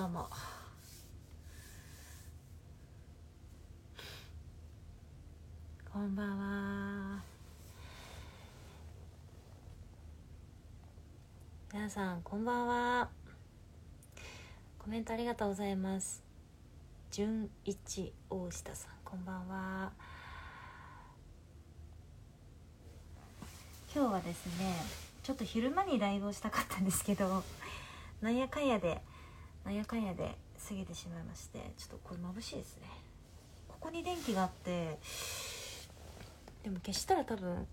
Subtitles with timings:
[0.00, 0.26] も
[5.92, 7.22] こんばんは。
[11.74, 13.10] 皆さんこんばんは。
[14.78, 16.22] コメントありがとうございます。
[17.10, 19.92] 純一大下さんこんばんは。
[23.94, 24.74] 今日はですね
[25.22, 27.44] ちょっと昼間にライブをしたかったんですけど
[28.22, 29.02] なんやかんやで
[29.64, 30.36] なんやかんやで
[30.68, 32.88] 過ぎてしまいましてちょっとこれ眩しいですね。
[33.68, 34.98] ここに電気があって
[36.62, 37.66] でも消したら多分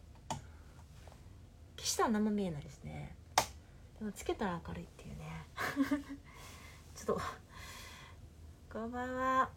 [1.77, 3.15] 消したら何も見えないですね。
[3.99, 5.45] でもつけたら明るいっていうね。
[6.95, 7.21] ちょっと
[8.71, 9.49] こんばんは。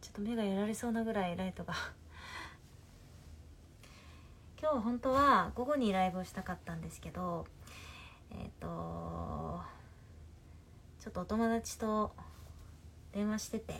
[0.00, 1.74] ちょっと目がやられそうなぐらいライトが。
[4.60, 7.46] 今日本当は午後にライブをしたかったんですけど
[8.32, 9.62] えっ、ー、と
[11.00, 12.12] ちょっとお友達と
[13.12, 13.74] 電話してて。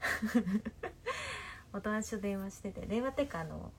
[1.72, 2.86] お友達と電話してて。
[2.86, 3.72] 電話っていうかあの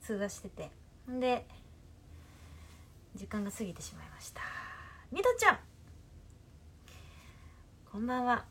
[0.00, 0.70] 通話してて。
[1.10, 1.46] んで
[3.14, 4.40] 時間が過ぎてしまいました。
[5.10, 5.58] みどちゃん。
[7.90, 8.44] こんばんは。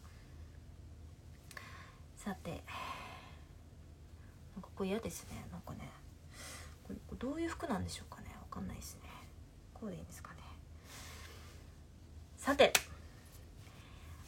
[2.16, 2.64] さて
[4.62, 5.44] ここ嫌ですね。
[5.52, 5.90] なんかね。
[6.88, 8.28] これどういう服なんでしょうかね。
[8.40, 9.10] わかんないですね。
[9.74, 10.41] こうでいいんですかね。
[12.42, 12.74] さて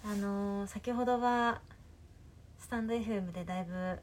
[0.05, 1.61] あのー、先ほどは
[2.59, 3.97] スタンド FM でだいぶ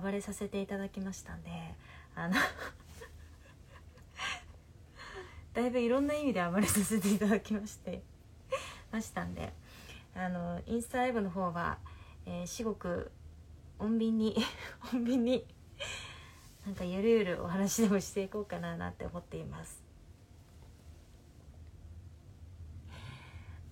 [0.00, 1.50] 暴れさせていただきましたんで
[2.16, 2.34] あの
[5.52, 8.00] だいぶいろんな意味で暴れさせていただきまして
[8.90, 9.52] ましたんで
[10.14, 11.76] あのインスタライブの方は、
[12.24, 13.12] えー、至極
[13.78, 14.38] 穏便に
[14.90, 15.46] 穏便に
[16.64, 19.87] なんかゆるゆるお話でもしていこうかななんて思っています。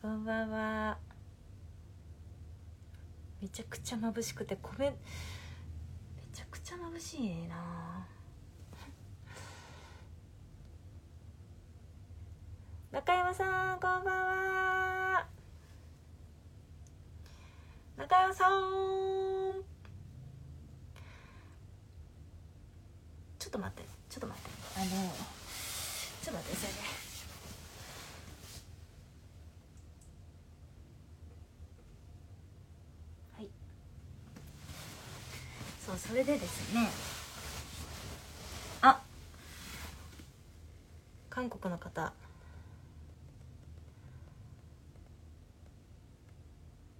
[0.07, 0.97] こんばんは。
[3.43, 4.95] めちゃくちゃ眩しくて米め
[6.33, 8.07] ちゃくちゃ眩しいな。
[12.93, 15.27] 中山さんこんばんは。
[17.97, 18.53] 中山さん。
[23.41, 24.51] ちょっと待ってちょっと待って。
[24.77, 24.87] あの
[26.23, 27.07] ちょっと待ってくださいね
[33.39, 33.49] はい
[35.87, 36.89] そうそれでですね。
[38.83, 39.01] あ。
[41.31, 42.13] 韓国の方。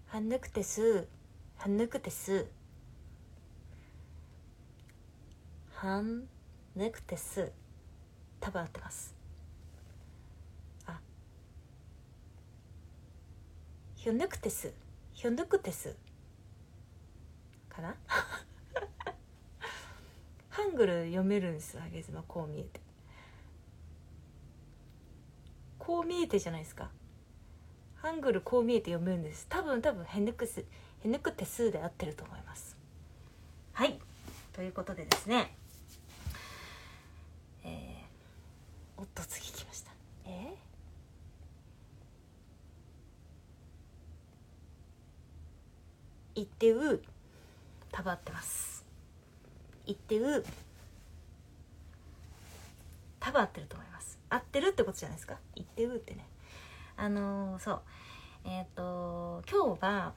[0.07, 1.09] はんぬくてす。
[1.57, 2.47] はんぬくてす。
[5.75, 6.29] はん
[6.77, 7.51] ぬくてす。
[8.39, 9.17] 多分合ってます。
[10.87, 11.01] あ。
[13.97, 14.73] ひょぬくてす。
[15.13, 15.97] ひょぬくてす。
[17.69, 17.97] かな？
[20.77, 22.81] ングル読めるんですあげずまこう見えて。
[25.79, 26.91] こう見えてじゃないですか。
[27.95, 29.47] ハングルこう見えて読めるんです。
[29.49, 30.67] 多分多分ヘヌクス
[31.01, 32.77] ヘヌク手数で合ってると思います。
[33.73, 33.99] はい。
[34.53, 35.57] ということでですね。
[37.65, 39.93] えー、おっと次来ました。
[40.27, 47.01] えー、いってう
[47.93, 48.85] 多分合ってます。
[49.87, 50.45] いってう
[53.27, 54.21] 多分合ってると思います。
[54.31, 55.37] 合ってるってことじゃないですか？
[55.57, 56.25] いってうってね。
[56.97, 57.81] あのー、そう。
[58.45, 60.13] えっ、ー、と今日は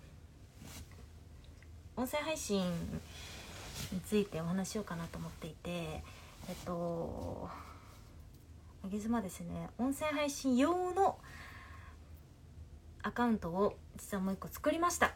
[1.97, 2.63] 音声配信
[3.91, 6.03] についてお話しようかなと思っていてえ
[6.51, 7.49] っ、ー、と
[8.85, 9.71] あげずまですね。
[9.79, 11.17] 音声配信用の
[13.01, 15.15] アカウントを実はもう一個作りました。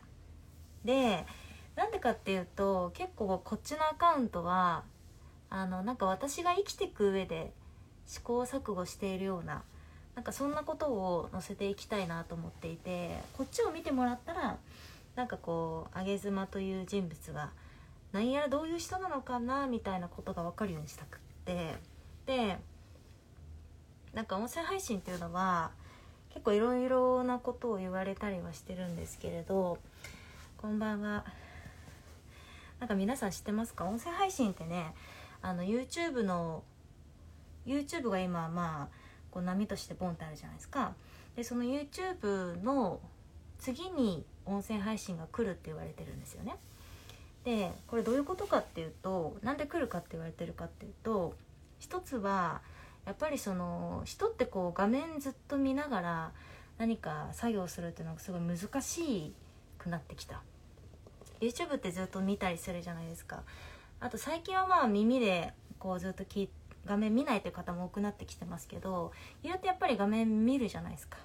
[0.83, 1.27] で
[1.75, 4.83] なんでかっていうと結構こっちのアカウントは
[5.51, 7.53] あのなんか私が生きていく上で
[8.07, 9.63] 試行錯誤しているような
[10.15, 14.57] なんかそんなことを載せていきたいなと思っていてこっちを見てもらったら
[15.15, 17.51] なんかこう上妻という人物が
[18.11, 21.75] 何やらどういう人なのかなみたいなことが分かるようにしたくって。
[22.25, 22.57] で
[24.13, 25.71] なんか音声配信っていうのは
[26.29, 29.79] 結構いろいろなことを言われたりはしてるんですけれど
[30.57, 31.25] こんばんは。
[32.79, 33.85] なんか皆さん知ってますか？
[33.85, 34.93] 音声配信ってね
[35.41, 36.63] あの YouTube の
[37.65, 38.95] YouTube が今まあ
[39.31, 40.93] こう波としてボンってあるじゃないですか。
[41.35, 42.99] でその YouTube の
[43.59, 46.55] 次に音声配信が来るって言われてるんですよね。
[47.43, 51.35] でこれどういうことかっていうとなんで来るかって言われてるかっていうと
[51.79, 52.61] 一つは
[53.05, 56.31] やっぱりその人ってこう画面ずっと見ながら
[56.77, 59.33] 何か作業するっていうのがすごい難し
[59.77, 60.41] くなってきた。
[61.41, 63.43] YouTube ってずっと見たりするじゃないですか。
[63.99, 66.47] あと最近はまあ耳でこうずっと聞
[66.85, 71.17] 画面見ないという方も多くなってきてますけど言うてやっぱり画面見るじゃないですか。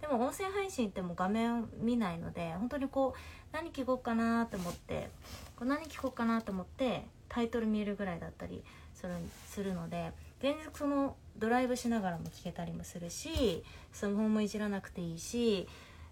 [0.00, 5.08] でも音声配信っても画面見ないので本当にこう何聞こうかなと思って
[5.56, 8.62] こう何聞こうかなと思ってタイトル見えるぐらいだったり
[8.92, 9.14] する
[9.46, 15.66] するので現実そのドライブしながらも聞けたりもするしスマホもいじらなくていいし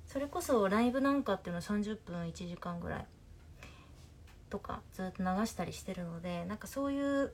[0.06, 3.06] それこそライブなんかっていうのは30分1時間ぐらい
[4.48, 7.32] とかずっと流したりしてるのでなんかそういう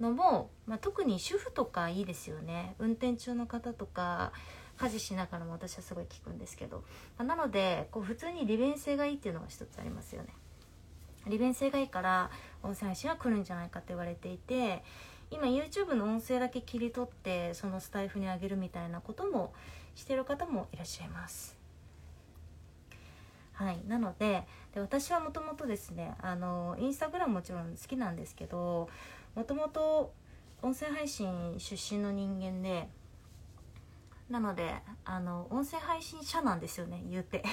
[0.00, 2.74] のも、まあ、特に主婦とかいいですよね。
[2.78, 4.32] 運転中の方とか
[4.76, 6.84] 家事しながらも私はすごい聞くんですけど、
[7.18, 10.28] なのでこう普通に利便性がいいっていうのが一つありますよね。
[11.26, 12.30] 利便性がいいから
[12.62, 14.84] 音声配信は来るんじゃないかって言われていて
[15.30, 19.52] 今 YouTube の音声だけ切り取ってそのスタイフにあげるみたいなことも
[19.96, 21.56] してる方もいらっしゃいます。
[23.54, 23.82] はい。
[23.88, 28.88] なのでで私はもともとですねあのインスタグラムもちろん好きなんですけど
[29.36, 30.14] もともと
[30.62, 32.88] 音声配信出身の人間で
[34.30, 34.74] なので
[35.04, 37.44] あの音声配信者なんですよね言うて。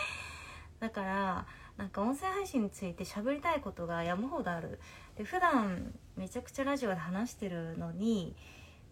[0.80, 1.46] だから
[1.78, 4.78] なんか音声配信について喋りたいことが山ほどある。
[5.16, 8.36] で普段めちゃくちゃラジオで話してるのに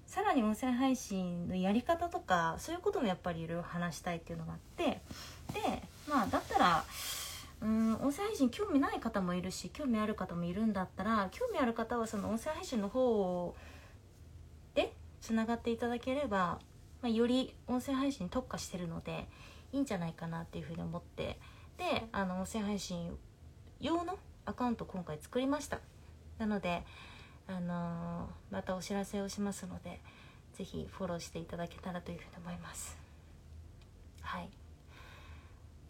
[0.06, 5.02] さらに音声配信のやり方とかそういうこともやっぱりいろいろ話したいっていうのがあって。
[5.52, 6.84] でまあだったら
[7.62, 13.54] うん音声配信興味ない方もいるし興味ある方もいるんだったら興味ある方はその音声配信の方
[14.74, 16.58] でつながっていただければ、
[17.00, 19.28] まあ、より音声配信に特化してるので
[19.72, 21.38] いいんじゃないかなっていうふうに思って
[21.78, 23.16] であの音声配信
[23.80, 25.78] 用のアカウント今回作りました。
[26.38, 26.82] なので
[27.46, 30.00] あのー、またお知らせをしますので
[30.54, 32.96] 是非フォローしていただけたらというふうに思います。
[34.20, 34.61] はい。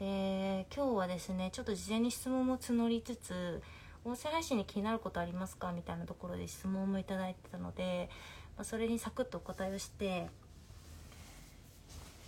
[0.03, 3.63] で今日はですねちょっと事前に質問も募りつつ
[4.05, 8.11] 音声配信に気になることありますかみたいなところで質問もいただいてたので、
[8.57, 10.27] まあ、それにサクッとお答えをして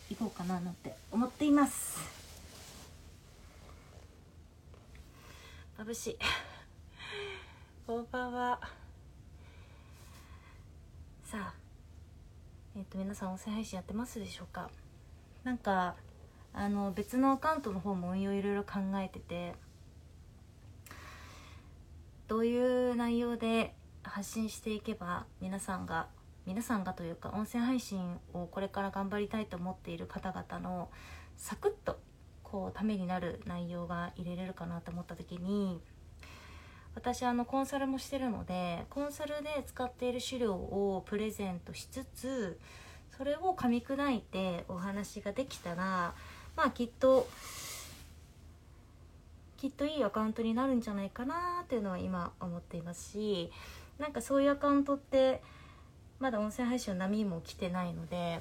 [0.09, 1.99] いこうかななんて思っています。
[5.77, 6.19] 眩しい。
[7.89, 8.61] こんばんは。
[11.25, 11.55] さあ
[12.77, 14.71] えっ、ー、と皆さん音声配信やってますでしょうか？
[15.43, 15.97] なんか
[16.55, 19.55] あの別のアカウントの方も運用いろいろ考えてて
[22.29, 23.75] どういう内容で
[24.05, 26.07] 発信していけば皆さんが
[26.47, 30.91] 皆さんがというか音声配信をこれから頑張りたいと思っている方々の
[31.37, 31.99] サクッと
[32.43, 35.81] こうためになる内容が入れれるかなと思った時に
[36.95, 42.61] 私あのコンサルもしてるのでコンサルで使っている資料をプレゼントしつつ
[43.17, 46.15] それを噛み砕いてお話ができたら
[46.57, 47.29] まあきっと
[49.57, 53.51] きっといいアカウントになるんじゃないかなっていうのは今思っていますし
[53.99, 55.43] なんかそういうアカウントって
[56.21, 58.41] まだ音声配信の波も来てないので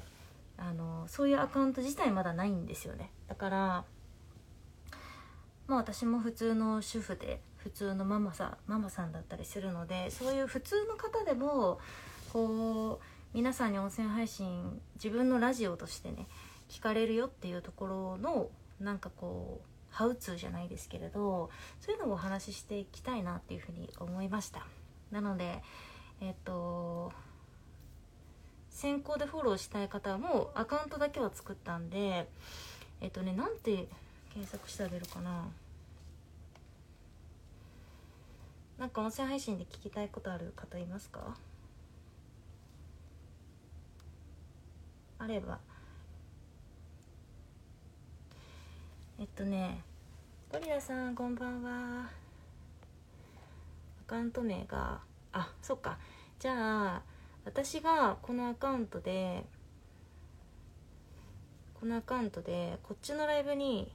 [0.58, 3.10] あのそういうアカウント自体まだないんですよね。
[3.28, 3.84] だから
[5.66, 11.80] まあ私も普通の主婦で普通のママさんママさんだったりするのでそういう普通の方でも
[12.32, 16.26] こう皆さんに音声配信自分のラジオとしてね
[16.68, 18.48] 聞かれるよっていうところの
[18.80, 24.66] なんかこうハウツーじゃないですけれどそういうのをお話ししていきたいなっていうふうに思いました。
[25.10, 25.62] なので
[26.20, 27.12] えっ、と
[28.70, 32.28] 先行でフォローしたい方もアカウントだけは作ったんで
[33.00, 33.86] えっ、とねなんて
[34.32, 35.48] 検索してあげるかな。
[38.78, 41.36] なんか音声配信で聞きたいことある方いますか？
[45.20, 45.60] あれば。
[49.16, 49.80] えっとね
[50.52, 52.10] ゴリラさんこんばんは。
[54.02, 55.00] アカウント名が
[55.32, 55.98] あそっか。
[56.38, 57.02] じゃあ
[57.44, 59.44] 私がこのアカウントで
[61.74, 63.92] このアカウントでこっちのライブに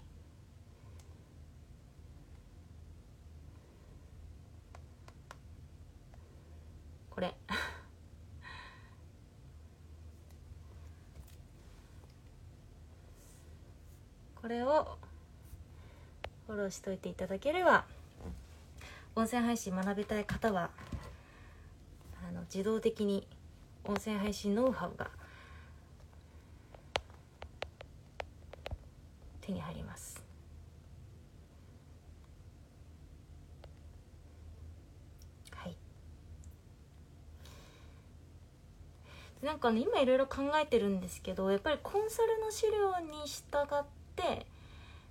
[7.10, 7.36] これ。
[14.42, 14.98] これを
[16.50, 17.86] フォローしといていただければ
[19.16, 20.72] 音声配信学びたい方は
[22.28, 23.28] あの自動的に
[23.84, 25.12] 音声配信ノウハウが
[29.42, 30.24] 手に入ります。
[35.52, 35.76] はい。
[39.44, 44.48] なんかね今いろいろ考えてるんですけどやっぱりコンサルの資料に従って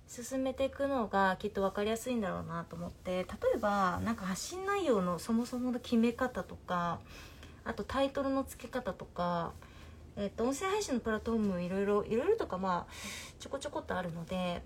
[0.09, 3.25] 進めていくのがきっと分かりやすいんだろうなと思って例
[3.55, 6.99] えばなんか発信内容のそもそもの決め方とか
[7.63, 9.51] あとタイトルの付け方とか、
[10.17, 12.93] えっと音声配信のプラットフォームいろいろいろいろとかまあ
[13.37, 14.63] ちょこちょこっとあるので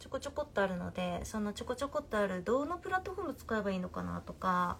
[0.00, 4.78] ちょこちょこっとあるのでそのちょこちょこっとあるどのプラットフォーム使えばいいのかなとか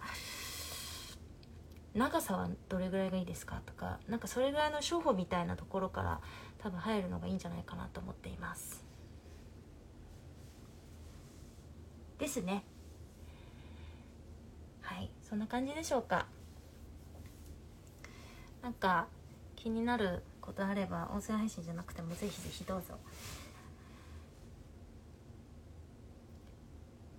[1.93, 6.19] 長さはどれぐらいがいいですかとかなんかそれぐらいの処方みたいなところから
[6.65, 8.83] 多分入るのがいいんじゃないかなと思っています。
[12.17, 12.63] ですね。
[14.81, 15.11] はい。
[15.21, 16.25] そんな感じでしょうか。
[18.63, 19.05] なんか
[19.55, 22.97] 気になることあれば音声配信じゃなくてもぜひぜひどうぞ。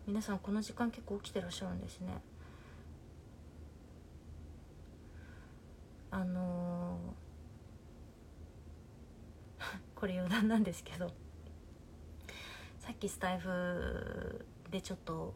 [0.08, 2.20] 皆さんこの時間結構起きてらっしゃるんですね。
[6.10, 7.25] あのー
[9.96, 11.10] これ余談なんですけど
[12.78, 15.34] さっきスタイフでちょっと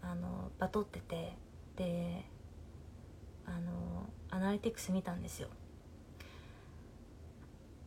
[0.00, 1.36] あのバトってて
[1.76, 2.24] で
[3.44, 5.48] あのアナリティクス見たんですよ。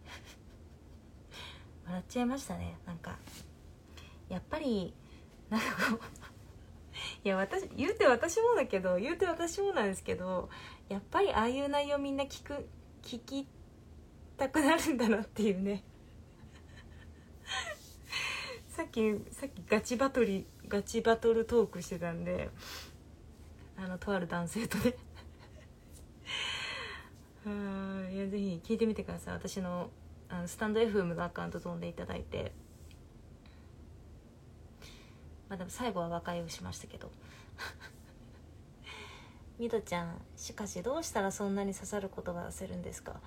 [1.85, 2.77] 笑っちゃいましたね。
[2.85, 3.17] なんか
[4.29, 4.93] やっぱり
[5.49, 6.23] なんかこう
[7.23, 10.49] いや私言うて私もだけど言うて私もなんですけど
[10.89, 12.67] やっぱりああいう内容みんな聞く
[13.01, 13.47] 聞き
[14.37, 15.83] たくなるんだなっていうね。
[18.69, 22.49] さっきさっきガチバトルガチバトルトークしてたんで
[23.77, 24.95] あのとある男性とね。
[27.45, 29.33] あ いやぜひ聞いてみてください。
[29.35, 29.89] 私の
[30.29, 32.51] あのスタンド FM のアカウント飛んでいただいて。
[35.49, 37.11] まあでも最後は和解をしましたけど。
[39.59, 43.21] みどちゃんしかしどうしたらそんなに刺さる言葉を出せるんですか？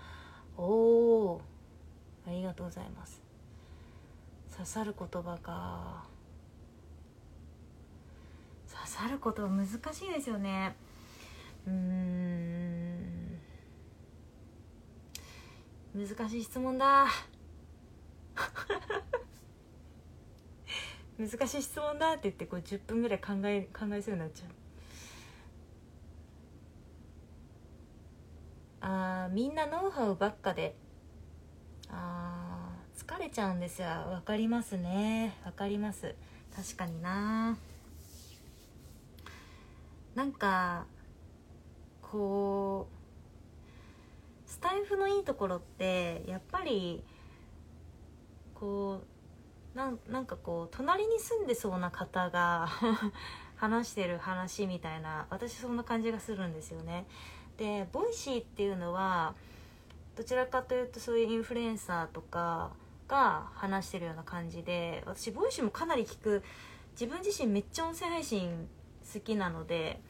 [0.57, 1.41] おお
[2.27, 3.23] ありがとうございます。
[4.53, 6.05] 刺さる言葉か。
[8.69, 9.71] 刺さる言葉難し
[10.07, 10.75] いですよね。
[11.67, 13.39] うーん。
[15.95, 17.07] 難しい質問だ。
[21.19, 24.51] 難しい質問だって言ってこう10分ぐらい考え考えそうになっちゃう。
[28.89, 30.77] あみんなノウハウばっかで。
[31.89, 33.89] あ疲れちゃうんですよ。
[33.89, 35.37] わかりますね。
[35.45, 36.15] わかります。
[36.55, 37.59] 確かにな。
[40.15, 40.87] なんか
[42.01, 42.87] こ
[44.47, 47.03] うスタエフのいいところってやっぱり
[48.55, 49.03] こ
[49.75, 52.69] うななんかこう隣に住んでそうな方が
[53.57, 57.05] 話してる話みたいな私そんな感じがするんですよね。
[57.59, 59.35] で Voicy っていうのは
[60.17, 62.71] どちらかというとそういうインフルエンサーとか
[63.09, 66.43] が話してるような感じで私 Voicy もかなり聞く。
[66.99, 68.67] 自分自身めっちゃ音声配信
[69.13, 70.01] 好きなので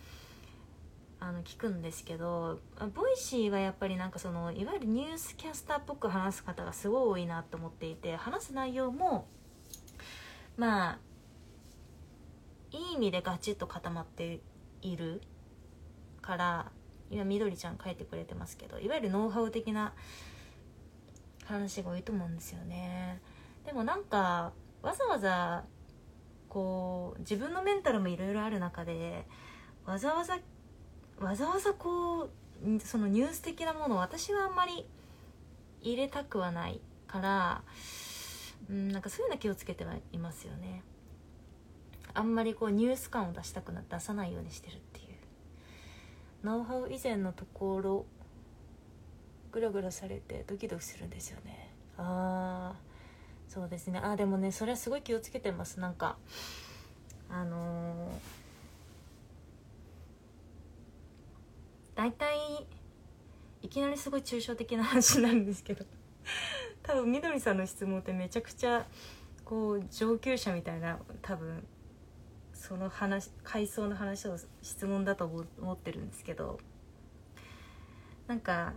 [1.19, 2.61] あの聞くんですけど
[2.95, 9.27] Voicy はやっぱりなんかそのいわゆるニュースキャスターっぽく話す方がすごい多いなと思っていて話す内容も
[10.57, 10.99] まあ
[12.71, 14.39] いい意味でガチッと固まって
[14.83, 15.23] いる
[16.23, 16.71] から
[17.11, 19.95] 今みどりちゃん書いてくれてますけどいわゆるノウハウ的な
[21.45, 23.21] 話が多いと思うんですよね。
[23.65, 25.65] でもなんかわざわざ
[26.49, 29.27] こう自分のメンタルもいろいろある中で
[29.85, 30.39] わざわざ
[31.19, 32.31] わざわざこう
[32.81, 34.87] そのニュース的なものを私はあんまり
[35.83, 37.63] 入れたくはないから
[38.69, 40.83] うんなんかそういうの気をつけてはいますよね。
[42.15, 44.81] あんまりこうニュース感を出したくな出さないようにしてる
[46.45, 48.07] ノウハウ以前のところ
[49.53, 51.71] グラグラされてドキドキするんですよね。
[51.97, 52.77] ああ
[53.49, 54.01] そうですね。
[54.03, 55.81] あでもねそれはすごい気をつけてます。
[55.81, 56.17] なんか
[57.29, 58.47] あのー
[61.97, 62.37] 大体
[63.63, 65.85] いきなりすごい抽象的な話なんですけど
[66.83, 68.87] 多分みどりさんの質問ってめちゃくちゃ
[69.45, 71.65] こう上級者みたいな多分
[72.67, 75.25] その話階層の話を質問だと
[75.61, 76.59] 思ってるんですけど
[78.27, 78.73] なんか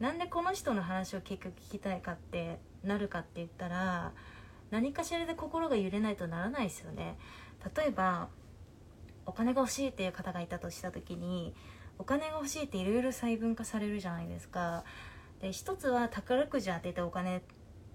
[0.00, 4.12] なんでこの人の話を結局聞きたいかってなるかって言ったら
[4.72, 7.16] 何かしらで心が揺れないとならないですよね。
[7.76, 8.28] 例えば
[9.24, 11.54] お金が欲しいっていう方がいたとした時に
[11.98, 14.82] お金が欲しいっていろいろ細分化されるじゃないですか。
[15.40, 17.42] で一つは宝くじ当ててお金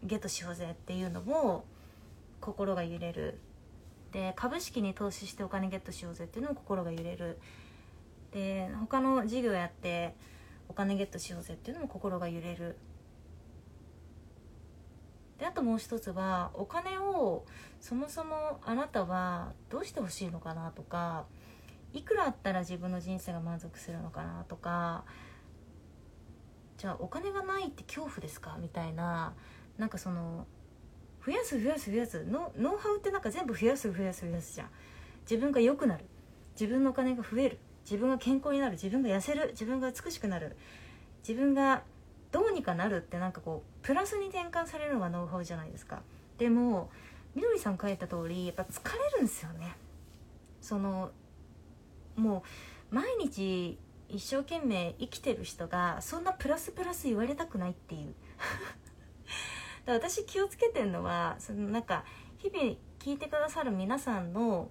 [0.03, 1.65] ゲットしようぜっていうのも
[2.39, 3.39] 心が揺れる。
[4.11, 7.39] で株式に投資してお金ゲットしようぜっていうのも心が揺れる。
[8.31, 10.15] で他の事業やって
[10.69, 12.77] お金ゲットしようぜっていうのも心が揺れる。
[15.37, 17.45] であともう一つはお金を
[17.79, 21.25] そもそもあなたはどうしてほしいのかなとか
[21.93, 25.03] いくらあったら自分の人生が満足するのかなとか
[26.77, 29.33] じゃあお金がないって恐怖ですかみたいな
[29.79, 30.45] なんかその
[31.25, 34.69] 増やす増やす増やすノノウハウってなんか全部増やす増やす増やすじゃん。
[35.21, 36.05] 自分が良くなる。
[36.59, 37.59] 自分のお金が増える。
[37.83, 38.73] 自分が健康になる。
[38.73, 39.49] 自分が痩せる。
[39.51, 40.55] 自分が美しくなる。
[41.27, 41.83] 自分が
[42.31, 46.01] どうにかなるってなんかこうプラスに転換されるのがノウハウじゃないですか。
[46.37, 46.89] でも
[47.35, 49.75] みどりさん書いた通りやっぱ疲れるんですよね。
[50.61, 51.11] その
[52.15, 52.43] も
[52.91, 53.77] う毎日
[54.09, 58.13] 一生懸命生きてる人がそんなプラスプラス言われたくないっていう。
[59.85, 62.03] だ私気をつけてるのはそのなんか
[62.38, 64.69] 日々聞いてくださる皆さんの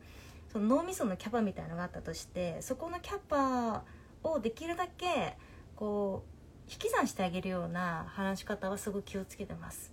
[0.53, 3.85] その脳みそのキャパみたいなのがあったとしてそこのキャパ
[4.23, 5.37] をできるだけ
[5.77, 6.25] こ
[6.69, 9.93] う引き算してあげるような話し方はすごい気をつけてます。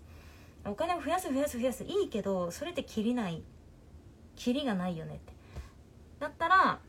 [0.65, 3.43] お金を増やす増やす増やすいいけどそれって切りない。
[4.35, 5.33] 切りがないよねって。
[6.19, 6.79] だったら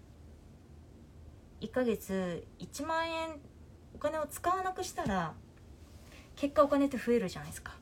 [1.61, 3.41] 1ヶ月1万円
[3.95, 5.33] お金を使わなくしたら
[6.37, 7.78] 結果お金って増えるじゃないですか。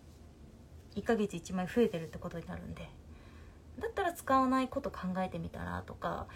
[0.96, 2.88] 1ヶ月1万円増えてるってことになるんで
[3.78, 6.26] だったら使わないこと考えてみたらとか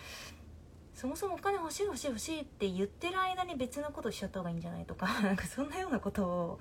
[0.95, 6.59] そもそもお金欲しい欲しい欲しいって言ってる間に別のことしちゃった方がいいんじゃないとか なんかそんなようなことを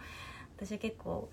[0.56, 1.29] 私は結構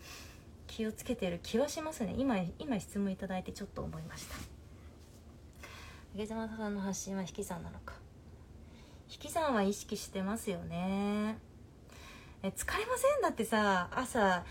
[0.67, 2.15] 気をつけてる気はしますね。
[2.19, 4.35] 今今質問いただいてちょっと思いました。
[6.13, 7.95] 竹島さんの発信は引き算なのか？
[9.09, 11.39] 引き算は意識してますよね。
[12.43, 13.23] え疲れません？
[13.23, 14.45] だってさ朝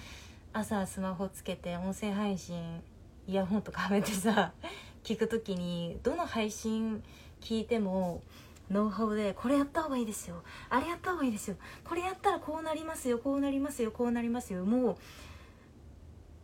[0.57, 2.81] 朝スマホつけて音声配信
[3.27, 4.53] イヤホンとかはめてさ
[5.03, 7.03] 聞く時にどの配信
[7.41, 8.23] 聞いても
[8.71, 14.97] ノウハウでこれやった方がいいですよあれやった方がいいですよこれやったらこうなりますよこうなりますよこうなりますよもう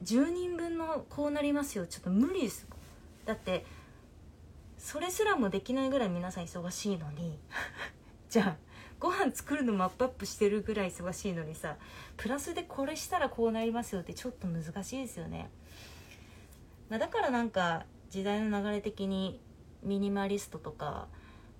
[0.04, 2.68] 10人分のこうなりますよちょっと無理です。
[3.26, 3.66] だって
[4.78, 7.40] それすらもできないぐらい皆さん忙しいのに
[8.30, 8.71] じゃあ
[9.02, 11.76] ご飯作るのもアップアップしてるぐらい忙しいのにさ
[12.18, 15.50] プラスでこれしたらこうなりますよってちょっと難しいですよね、
[16.88, 19.42] まあ、だからなんか時代の流れ的に
[19.84, 21.08] ミニマリストとか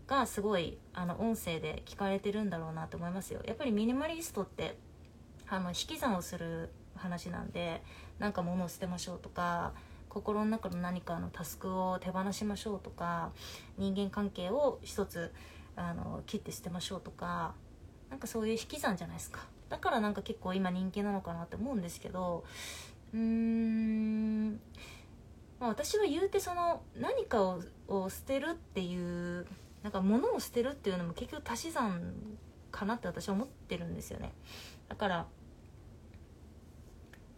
[0.06, 3.40] がすごいあの音声で聞かれてるんだろうなと思いますよ。
[3.46, 4.78] やっぱりミニマリストって
[5.48, 7.82] あの引き算をする話なんで
[8.20, 9.74] なんか物を捨てましょうとか
[10.10, 13.32] 心の中の何かのタスクを手放しましょうとか
[13.78, 15.32] 人間関係を一つ
[15.90, 17.54] あの切って捨てましょうとか
[18.10, 19.40] なんかそういう引き算じゃないですか。
[19.70, 22.44] だからなんか結構今人気なのかなって思うんですけど
[23.14, 24.60] うーん
[25.62, 29.46] まあ、私は言うてその何かをを捨てるっていう
[29.84, 32.14] なんか物を捨てるっていうのも結局足し算
[32.72, 34.34] かなって私は思ってるんですよね。
[34.90, 35.28] だから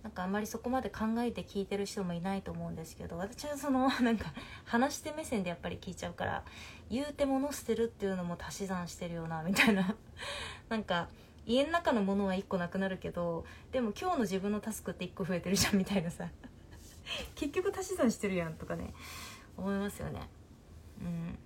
[0.03, 4.33] なんかあんまりそこまで考えて聞いてる人もいないと思うんですけど私はその なんか
[4.65, 6.43] 話して目線でやっぱり聞いちゃうから
[6.89, 9.95] 言うて物捨てるっていうのも足し算してるよなみたいな。
[10.69, 11.07] なんか
[11.45, 16.29] 家の中のものは1個なくなるけどでも今日の自分のタスクって1個増えてるじゃんみたいなさ。
[17.35, 18.93] 結局足し算してるやんとかね
[19.57, 20.27] 思いますよね。
[21.01, 21.39] うん。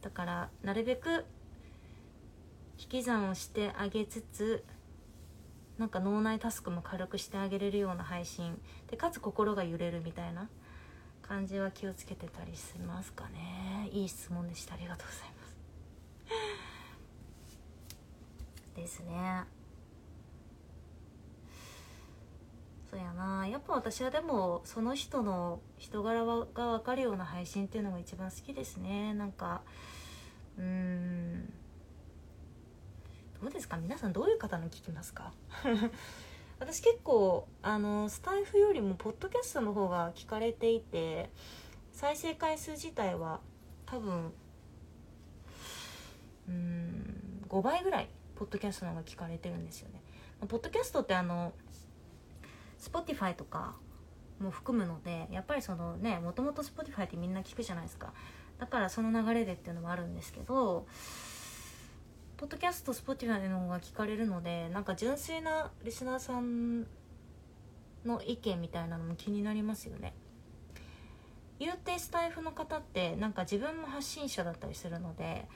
[0.00, 1.26] だからなるべく
[2.78, 4.64] 引き算をしてあげつつ
[5.78, 8.60] なんか脳内タスクも軽くしてあげれるような配信。
[8.90, 10.48] でかつ心が揺れるみたいな。
[11.26, 13.88] 感じは気をつけてたりしますかね。
[13.90, 14.74] いい質問でした。
[14.74, 15.56] ありがとうございます。
[18.76, 19.44] ですね。
[22.88, 23.46] そうやな。
[23.48, 29.12] やっぱ私はでもその人の人柄が分かるような配信っていうのが一番好きですね。
[29.14, 29.62] なんか
[30.56, 31.52] うん。
[33.46, 33.76] どうですか？
[33.76, 35.32] 皆さんどういう方の聞きますか？
[36.58, 41.30] 私結構あのスタイフよりもポッドキャストの方が聞かれていて
[41.92, 43.40] 再生回数自体は
[43.84, 44.32] 多分
[46.48, 50.02] うん5倍ぐらいポッドキャストの方が聞かれてるんですよね。
[50.48, 51.52] ポッドキャストってあの
[52.80, 53.76] Spotify とか
[54.40, 58.12] も含むのでやっぱりそのねもともと Spotify ってみんな聞くじゃないですか。
[58.58, 60.86] だからその流れでっていうのもあるんですけど
[62.36, 66.86] ポッドキャスト Spotify の方が聞かれるのでなんか純粋なリスナーさん
[68.04, 70.12] の意見みたいなのも気になりますよね。
[71.58, 75.46] 言うてスタイフの方ってなんか自分も発信者だったりするので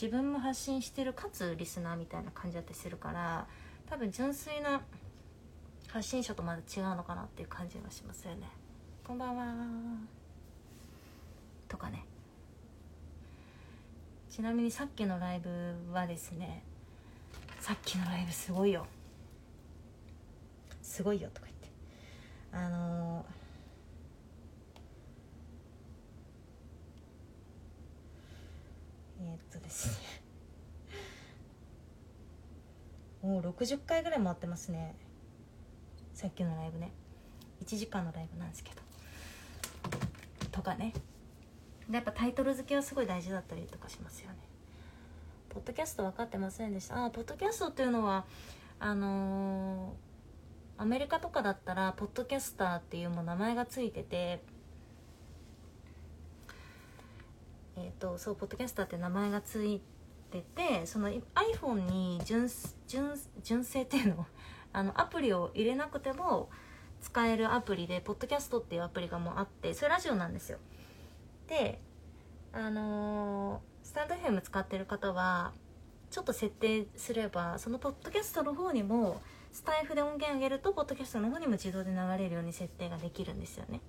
[0.00, 3.48] 自分も発信してるかつリスナーみたいな感じだったりするから
[3.88, 4.82] 多分純粋な
[5.88, 8.48] 発信者とまだ違うのかなっていう感じがしますよね。
[9.04, 9.46] こんばんは
[11.66, 12.06] とかね。
[14.30, 16.62] ちなみにさっきのライブはですね
[17.60, 18.86] さっきのライブすごいよ。
[20.82, 21.68] すごいよとか言って。
[22.52, 29.94] あのー、えー、っとですね。
[33.22, 34.94] もう60回ぐらい回ってますね。
[36.14, 36.92] さっきのライブね。
[37.62, 38.80] 1時間のライブなんですけど。
[40.50, 40.94] とかね。
[41.90, 44.36] でやっぱタイトル付けはすごい大事だったりとかしますよね。
[45.48, 47.04] ポッドキャスト分かってませんでした。
[47.04, 48.24] あポッドキャストっていうのは
[48.78, 54.40] あのー、アメリカとかだったらポッドキャスターっていうも名前がついてて
[57.76, 59.82] えっ、ー、とそうポッドキャスターって名前がつい
[60.30, 62.48] ててその iPhone に純
[62.86, 64.26] 純純正っていうの
[64.72, 66.48] あのアプリを入れなくても
[67.00, 70.58] 使えるアプリでポッドキャストっていうアプリがもうあってそれラジオなんですよ。
[71.50, 71.80] で
[72.52, 75.52] あのー、スタンド FM 使ってる方は
[76.10, 79.20] ちょっと設定すればそのポッドキャストの方にも
[79.52, 83.80] スタイフで音源上げるとポッドキャストの方にも自動で流れるように設定ができるんですよね。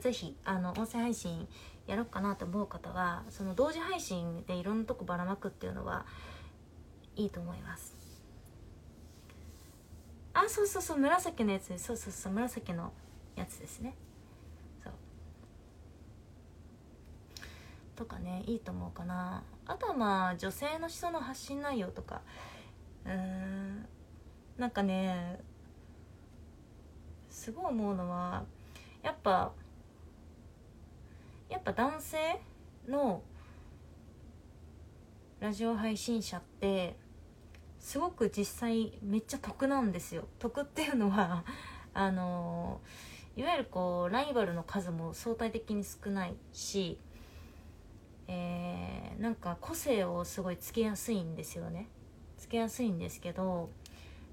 [0.00, 1.48] ぜひあの音声配信
[1.86, 6.04] やろうかなと思う方はその同時配信でいろんなとこばらまくっていうのは
[7.16, 7.94] いいと思います。
[10.34, 12.92] あそうそうそう紫のやつそうそうそう紫の
[13.36, 13.94] やつですね。
[17.96, 19.42] とかねいいと思うかな。
[19.66, 22.22] あとはまあ女性の人の発信内容とか。
[23.04, 23.86] うーん。
[24.58, 25.40] なんかね
[27.28, 28.44] すごい思うのは
[29.02, 29.52] やっぱ
[31.48, 32.40] やっぱ男性
[32.88, 33.22] の
[35.40, 36.96] ラジオ配信者って
[37.80, 40.26] すごく実際めっちゃ得なんですよ。
[40.38, 41.44] 得っていうのは
[41.92, 42.80] あの
[43.36, 46.98] いわゆるこうライバルの数も相対的に少ないし
[48.28, 51.88] えー、なんか個性をすごいつけやすいんですよね。
[52.38, 53.70] つけやすいんですけど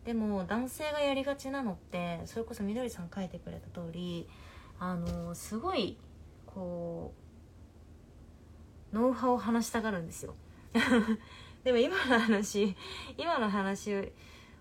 [0.06, 4.27] でも男性がやりがちなのってそれこそみどりさん書いてくれた通り
[4.80, 5.97] あのすごい
[6.45, 7.13] こ
[8.93, 10.36] うノウハウを話したがるんですよ。
[11.63, 12.75] でも今の話
[13.17, 14.12] 今の話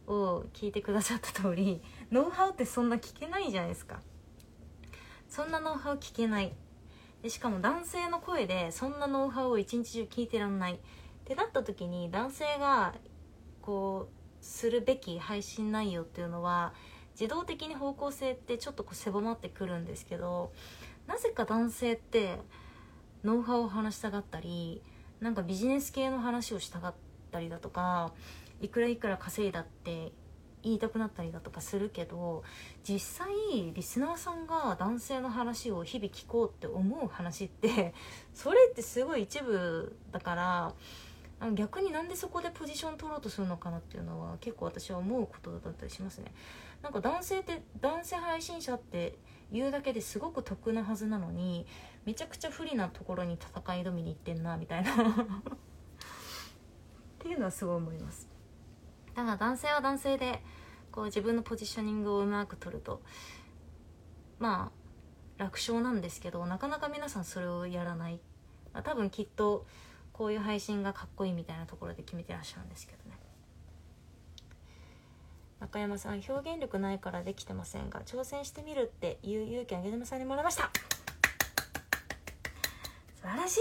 [0.07, 4.01] を聞いてくださった通りノウハウってそんな聞けないじゃないですか。
[5.29, 6.53] そんなノウハウ聞けない。
[7.23, 10.81] でしかも男性の声でそんなノウハウを一日中聞いてらんない。
[11.31, 12.95] ってなった時に男性が
[13.63, 16.73] こうするべき配信内容っていうのは
[17.13, 20.53] 自動的に方向性ってちょっとこう狭まってくるんですけど
[21.07, 22.39] なぜか男性って
[23.23, 24.83] ノウハウを話したがったり
[25.21, 26.95] なんかビジネス系の話をしたがっ
[27.31, 28.13] たりだとか
[28.61, 30.11] いくらいくら稼いだって
[30.63, 32.43] 言いたくなったりだとかするけど
[32.87, 37.95] 実際リスナーさんが男性の話を日々聞こうって思う話って
[38.35, 40.75] それってすごい一部だから
[41.55, 46.33] 逆になんでそこでポジション取ろうとするのかなっていうのは結構私は思うことだったりしますね。
[46.83, 49.19] なんか男性って男性配信者って
[49.51, 51.67] 言うだけですごく得なはずなのに
[52.05, 54.93] めちゃくちゃ不利なところに戦い挑みに行ってんなみたいな。
[57.21, 58.30] っていうのはすごい思います。
[59.27, 60.43] だ男性は男性で
[60.93, 63.03] こう自分のポジショニングをうまく取ると
[64.39, 64.71] ま
[65.39, 68.21] あ楽勝なんですけどなかなか皆さんそれをやらない、
[68.85, 69.67] 多分きっと
[70.13, 73.19] こういう配信がかっこいいみたいなところで決めてらっしゃるんですけどね。
[75.61, 80.71] 中山さん表現力ないからできてませんが挑戦してみるっていう勇気あげずまさんにもらいました。
[83.17, 83.61] 素晴らしい。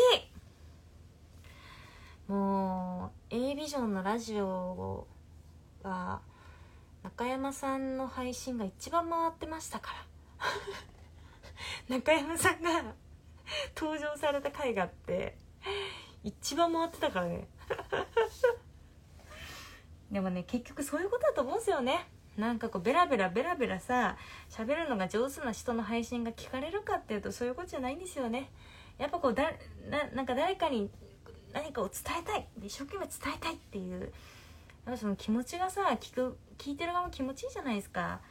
[2.32, 5.08] もう A ビジョンのラジオを
[5.84, 6.22] が
[7.04, 9.94] 中山さんの配信が一番回ってましたか
[11.90, 11.90] ら。
[11.98, 12.96] 中山さんが
[13.76, 15.36] 登場された回があって
[16.24, 17.48] 一番回ってたからね。
[20.12, 22.08] でもね結局そういうことだと思うんですよね。
[22.38, 24.18] なんかこうベラベラベラベラさ
[24.50, 28.50] 喋るのが上手な人の配信が聞かれるかっていうとそういうことじゃないんですよね。
[28.98, 29.52] やっぱこうだ
[29.90, 30.90] ななんか誰かに
[31.54, 34.14] 何かを伝えたい一生懸命伝えたいっていう
[34.90, 38.22] やっぱその気持ちがさ聞く聞いてる側も気持ちいいじゃないですか。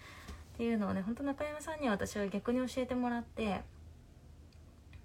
[0.55, 3.63] っていうのをねほんと中山さんには私は逆に教えてもらって。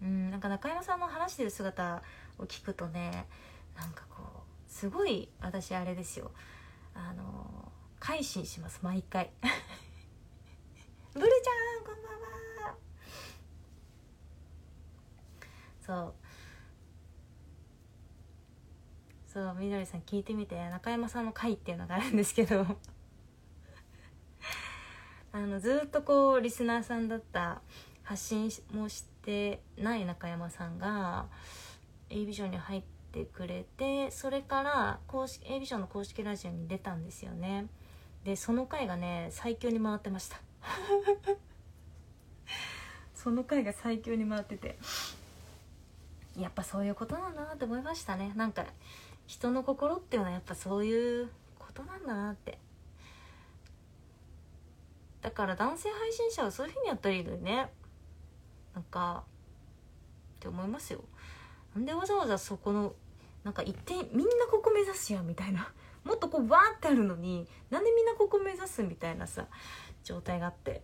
[0.01, 2.01] うんなんか中山さんの話してる姿
[2.39, 3.27] を聞くとね
[3.77, 6.31] なんかこうすごい私あれですよ。
[6.95, 9.29] あの改心します毎回。
[11.13, 12.75] ブルちゃんこんばんは。
[15.85, 16.22] そう。
[19.33, 22.67] そうみどりさん聞いてみて中山さんの回っていうのがあるんですけど。
[25.33, 27.63] あのずっとこうリスナーさんだった
[28.03, 31.25] 発信もしてない中山さんが
[32.11, 37.65] A ビジョンに入ってくれてそれから公式 A ビジョンの公式ラジオに出たんですよね。
[38.23, 40.39] でその回がね最強に回ってました。
[43.15, 44.77] その回が最強に回ってて。
[46.37, 48.33] やっぱそういうことなんだなって思いましたね。
[48.35, 48.65] なんか
[49.27, 52.57] 人の心っていうのはやっぱそういうことなんだなって。
[55.21, 57.69] だから男性配信者はそういうふうにやったらいいのにね。
[58.73, 59.23] なんか
[60.37, 61.01] って思いますよ。
[61.75, 62.93] なんでわざわざそこの
[63.43, 65.71] なんか一点みんなここ目指すやんみたいな。
[66.03, 69.47] もっとこうバーってあるのになんでみんなここ目指すみたいなさ
[70.03, 70.83] 状態があって。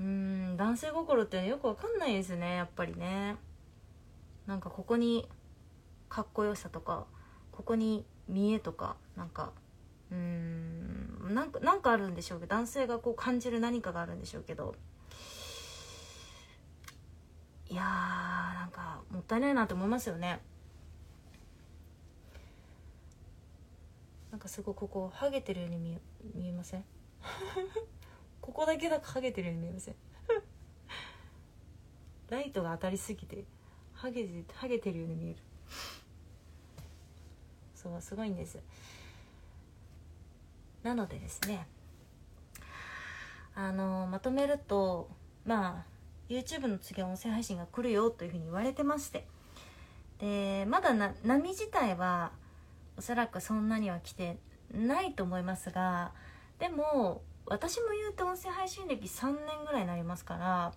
[0.00, 3.36] うーん男性心ってよくわかんないですねやっぱりね。
[4.46, 5.28] なんかここに
[6.08, 7.06] かっこよさとか
[7.52, 9.52] ここに見栄とかなんか
[10.10, 14.74] うーんなんかなんかあるんでしょうけど男性がこう感じる何かがあるんでしょうけど。
[17.70, 17.84] いやー
[18.60, 20.40] なんかもったいないなと思いますよね。
[24.30, 26.00] なんかすごいここハゲてるように見え
[26.34, 26.84] 見えません？
[28.40, 29.94] ここだけだかハゲてるように見えません？
[32.28, 33.44] ライトが当たりすぎて。
[34.04, 35.36] ハゲてハゲてるように見える。
[37.74, 38.58] そうすごいんです。
[40.82, 41.66] なのでですね
[43.54, 45.08] あのまとめると
[45.46, 49.26] まあ YouTube の次は音声配信が来るよというふうに言われてまして。
[50.18, 52.32] でまだな波自体は
[52.98, 54.36] おそらくそんなには来て
[54.70, 56.12] ないと思いますが
[56.58, 60.72] でも私も言うと音声配信歴3年ぐらいになりますから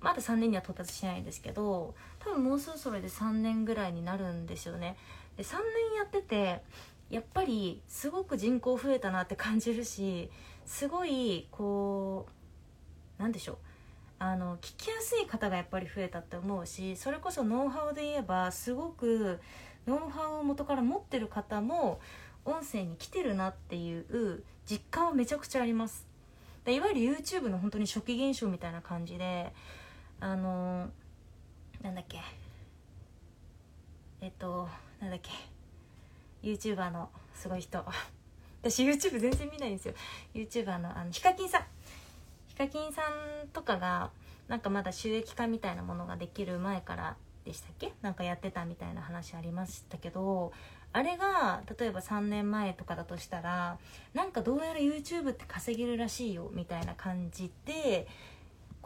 [0.00, 4.96] まだ3年には到達しないんですけど多分もうそろそろで3年ぐらいになるんですよね。
[5.36, 6.62] で3年やってて
[7.10, 10.30] やっぱりすごく人口増えたなって感じるし
[10.64, 12.26] すごいこ
[13.18, 13.56] うなんでしょう。
[14.22, 19.40] あの聞きやすい方がやっぱり増えたって思うしそれこそノウハウで言えばすごく
[19.86, 22.00] ノウハウを元から持ってる方も
[22.44, 26.06] 音声に来てるなっていう実感はめちゃくちゃあります。
[26.64, 29.54] でいわゆる YouTube の本当に初期現象みたいな感じで
[30.20, 30.88] あの
[31.82, 32.18] なんだっけ。
[34.20, 34.68] えっと
[35.00, 35.30] なんだっけ。
[36.42, 37.84] YouTuber のすごい人。
[38.62, 39.94] 私 YouTube 全然見ないんですよ。
[40.34, 41.64] YouTuber のあのヒカキンさん。
[42.48, 44.10] ヒカキンさんとかが
[44.48, 47.94] なんかまだ収益化みたいなものができる前からでしたっけ？
[48.02, 50.52] なんかやってたみたいな話ありましたけど
[50.92, 53.78] あれが例えば3年前とかだとしたら
[54.12, 58.06] なんかどうやら YouTube って稼げるらしいよみたいな感じで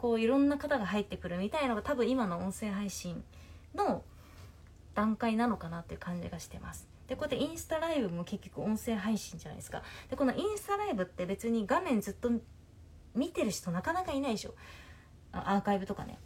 [0.05, 3.23] こういろんな方が入ってくるみたいなのが多分今の音声配信
[3.73, 4.03] の
[4.93, 6.87] 段階なのかなっていう感じがしてます。
[7.07, 9.81] でこうやってインスタライブも結局音声配信じゃないですか。
[10.11, 12.29] でこのインスタライブって別に画面ずっと
[13.15, 14.53] 見てる人なかなかいないでしょ。
[15.31, 16.19] アーカイブとかね。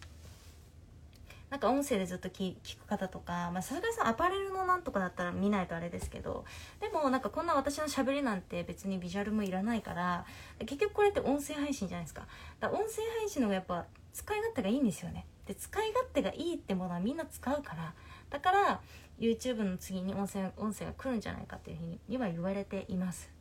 [1.49, 6.45] なんか音声でずっと聞く方とかさすがにアパレルのなんとかだったら見ないとあれですけど
[6.79, 10.25] でもなんかこんな私のしゃべりなんて別にビジュアルもいらないから
[10.59, 12.27] 結局これって音声配信じゃないですか。
[12.59, 15.25] だか音声配信の方がやっぱ使い勝手がいいんですよね。
[15.47, 17.93] で使い勝手がいいってものはみんな使うから。
[18.29, 18.81] だから
[19.19, 23.31] YouTube の次に音声音声が来るんじゃないかっていうふうには言われています。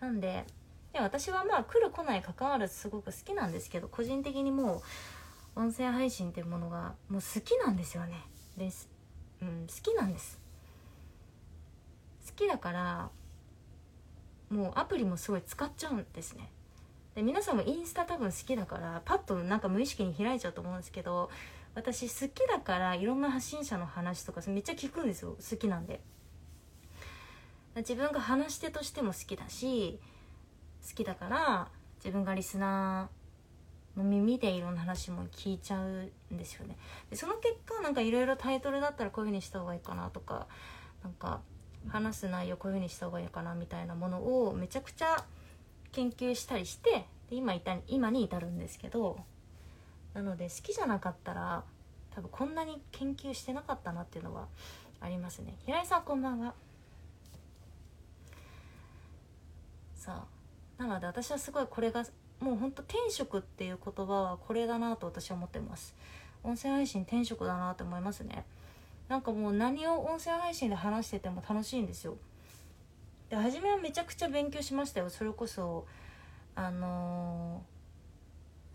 [0.00, 0.44] なんで
[0.92, 4.82] で私はまあ来る来ない関わらずすごく好きなんですけど個人的にもう
[5.56, 8.24] 音声配信っていうものがもう好きなんですよね。
[8.56, 8.88] です、
[9.40, 10.40] うん、好きなんです。
[12.26, 13.10] 好きだから
[14.50, 16.50] もうアプリもすごい使っちゃうんですね。
[17.14, 21.30] で皆さんもインスタ多分好きだからパッとなんか無意識に開いちゃうと思うんですけど
[21.74, 25.36] 私好きだからいろんな発信者の話とかめっちゃ聞くんですよ。
[25.38, 26.00] 好きなんで。
[27.76, 29.98] 自分が話し手としても好きだし
[30.88, 33.13] 好きだから自分がリスナー
[33.96, 36.76] の耳でいろんな話も聞いちゃうんですよね。
[37.10, 40.46] でその結果なんかいろいろタイトルだったらこういうふうにした方がいいかなとか
[41.02, 41.40] なんか
[41.88, 45.24] 話す内容こういうふうにした方がいいかなみたいなものをめちゃくちゃ
[45.92, 49.18] 研究したりしてで今いた今に至るんですけど
[50.12, 51.64] なので好きじゃなかったら
[52.14, 54.46] 多分こんなに研究してなかったなっていうのは
[55.00, 55.56] ありますね。
[55.66, 56.54] 平井さんこんばんは。
[59.94, 60.24] さ
[60.78, 62.04] あなので私はすごいこれが
[62.40, 65.94] もうほんと天職っていう言葉はこれだなと私は思ってます。
[66.42, 68.44] 音声配信天職だなと思いますね。
[69.08, 72.16] なんかもう何を音声配信で話してても楽しいんですよ。
[73.30, 75.10] で初めはめちゃくちゃ勉強しましたよ。
[75.10, 75.86] それこそ
[76.54, 77.62] あの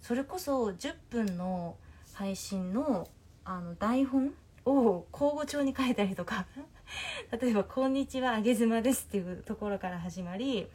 [0.02, 1.76] ー、それこそ10分の
[2.13, 3.08] 配信の
[3.45, 4.34] あの台本
[4.65, 6.45] を交互帳に書いたりとか。
[7.39, 10.67] 例えば「こんにちはあげ妻です」っていうところから始まり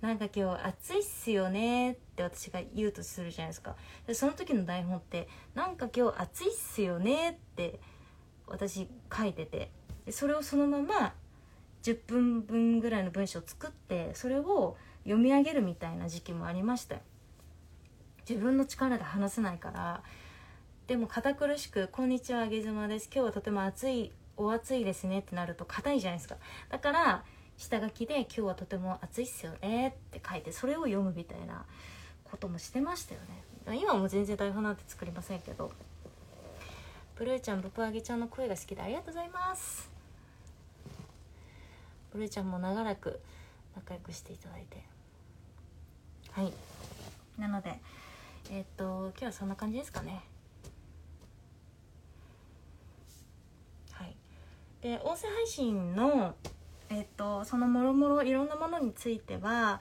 [0.00, 3.76] なんか今日暑いっすよねって私が言うとするじゃないですか。
[4.06, 7.80] でその時の台本ってなんか今日暑いっすよねって
[8.46, 9.70] 私書いてて
[10.06, 11.14] でそれをそのまま
[11.82, 17.00] 10分分ぐらいの文章を作ってそれを読み上げるみたいな時期もありましたよ。
[18.28, 20.02] 自分の力で話せないから。
[20.86, 23.08] でも堅苦しく「こんにちはあげ妻です。
[23.12, 26.36] 今日はとても暑いお暑いですね」ってなると硬いじゃないですか。
[26.68, 27.24] だから
[27.60, 31.66] 下書きで「今日はとても暑いっすよね」って書いてそれを読むみたいな
[32.24, 33.20] こともしてましたよ
[33.66, 33.76] ね。
[33.78, 35.70] 今も全然台本なんて作りませんけど。
[37.16, 39.90] ブルーちゃんブプアゲちゃんの声が好きでありがとうございます。
[42.10, 43.20] ブルーちゃんも長らく
[43.76, 44.82] 仲良くしていただいて。
[46.30, 46.50] はい。
[47.38, 47.78] なので
[48.50, 50.24] えっ、と今日はそんな感じですかね。
[53.92, 54.16] はい。
[54.80, 56.34] で音声配信の
[56.90, 59.80] えっ、とそのもろもろいろんなものについては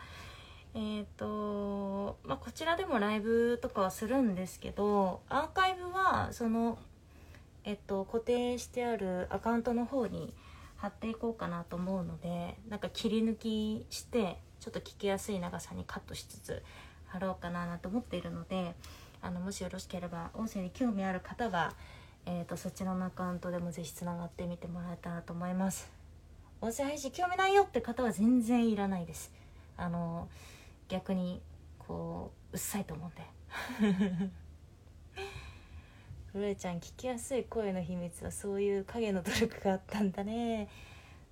[0.76, 6.78] えっ、とまあこちらでもライブとかはするんですけどアーカイブはその
[7.64, 10.34] えっと固定してあるアカウントの方に
[10.78, 16.64] 貼っていこうかなと思うのでなんか切り抜きしてちょっと聞きやすい長さにカットしつつ
[17.08, 18.76] 貼ろうかなと思っているので
[19.22, 21.74] あのもしよろしければ音声に興味ある方は、
[22.26, 25.99] えーと、そちらのアカウントでもぜひつながってみてもらえたらと思います。
[26.62, 29.32] 音声配信興味ないよって方は全然いらないです。
[29.78, 30.28] あの
[30.90, 31.42] 逆に
[31.78, 34.32] こううっさいと思うんで
[36.34, 40.68] ルレちゃん聞きやすい声の秘密はそういう影の努力があったんだね。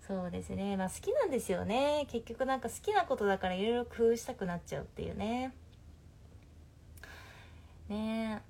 [0.08, 0.78] そうですね。
[0.78, 2.08] まあ好きなんですよね。
[2.10, 5.54] 結局なんか好きなことだからいろいろ工夫したくなっちゃうっていうね。
[7.90, 8.42] ね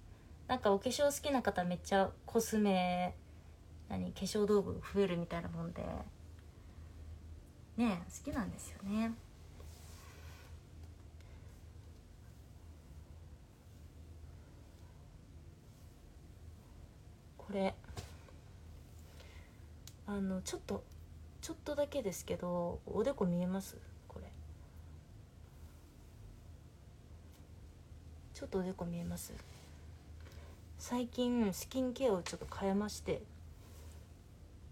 [0.47, 3.15] なんかお化粧好きな方めっちゃコスメ
[3.89, 5.83] 何化粧道具増えるみたいなもんで。
[7.77, 9.11] ね好きなんですよね。
[17.37, 17.73] これ
[20.05, 20.83] あのちょっと
[21.41, 23.77] ちょっとだけですけどおでこ見えます？
[24.09, 24.25] これ。
[28.33, 29.33] ちょっとおでこ見えます？
[30.77, 33.21] 最近スキンケアをちょっと変えまして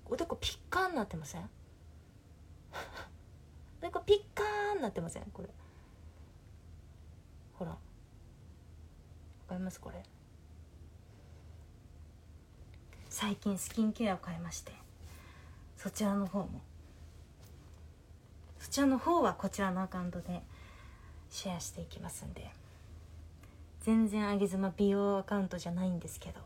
[0.06, 1.50] おでこピッカーになってません？
[3.80, 5.24] おでこピッカーになってません？
[5.34, 5.50] これ。
[7.54, 7.72] ほら。
[7.72, 7.78] わ
[9.48, 9.80] かります？
[9.80, 10.04] これ。
[13.10, 14.72] 最近スキンケアを変えまして。
[15.78, 16.62] そちらの方も。
[18.60, 20.42] そちらの方はこちらのアカウントで
[21.30, 22.50] シェアしていきますんで。
[23.82, 26.40] 全然あげ妻美容アカウントじゃないんですけど。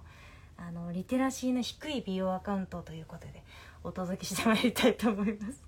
[0.61, 3.41] あのリテラシーの低い美容アカウントということで
[3.81, 5.63] お届けしてまいりたいと思います。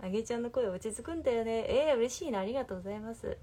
[0.00, 1.64] あげちゃんの声落ち着くんだよね。
[1.68, 2.40] ええー、嬉しいな。
[2.40, 3.38] ありがとうございます。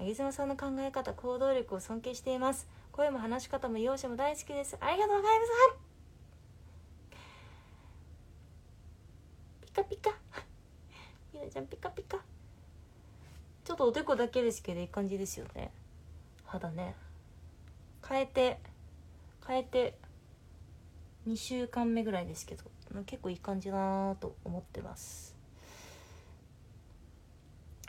[0.00, 2.66] あげ妻さんの考え方行動力を尊敬しています。
[2.90, 4.76] 声も話し方も容姿も大好きです。
[4.80, 5.52] ありがとうございます。
[9.66, 10.10] ピカピカ。
[11.32, 12.18] ゆなちゃんピカピカ。
[13.64, 15.70] ちょっとおでこだけですけどいい感じですよね。
[16.44, 16.96] 肌ね。
[18.08, 18.58] 変えて
[19.46, 19.99] 変えて。
[21.28, 22.64] 2週間目ぐらいですけど
[23.04, 25.36] 結構いい感じだなと思ってます。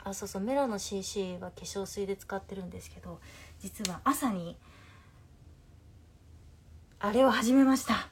[0.04, 3.20] あそうそうメラの CC は化粧水で使ってるんですけど
[3.60, 4.56] 実は朝に
[6.98, 8.08] あれを始めました。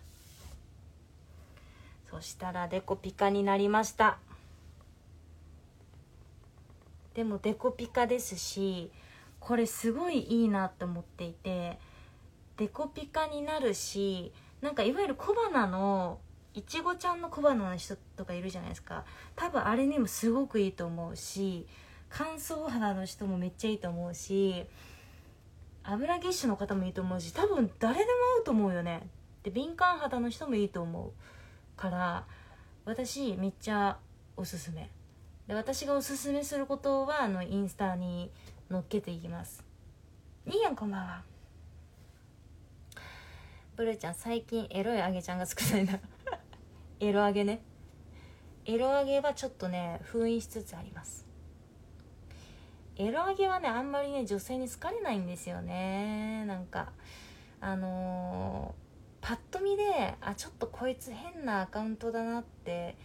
[2.10, 4.18] そしたらデコピカになりました。
[7.14, 8.90] でもデコピカですし
[9.40, 11.78] これすごいいいなって思っていて
[12.56, 16.20] デコピカになるしなんかいわゆる小花の
[16.52, 19.04] いちごちゃんの小花の人とかいるじゃないですか。
[19.36, 21.66] 多分あれにもすごくいいと思うし
[22.08, 24.66] 乾燥肌の人もめっちゃいいと思うし
[25.84, 29.08] 油ぎっしゅの方もいいと思うし多分誰でも合うと思うよね。
[29.42, 32.26] で敏感肌の人もいいと思うから
[32.84, 33.96] 私めっちゃ
[34.36, 34.90] おすすめ。
[35.46, 38.30] で私がおすすめすることはあのインスタに
[38.70, 39.64] 載っけていきます。
[40.46, 41.29] いいやんこんばんは。
[43.80, 45.98] ブルーちゃん最近エロいあげちゃんが少ないな。
[47.00, 47.62] エロあげね。
[48.66, 51.26] エロあげはちょっとね封印しつつあります。
[52.96, 56.44] エロ上げはねあんまりね女性に好かれないんですよね。
[56.44, 56.92] なんか
[57.58, 62.96] あのー、パッと見であちょっとこいつ変なアカウントだなって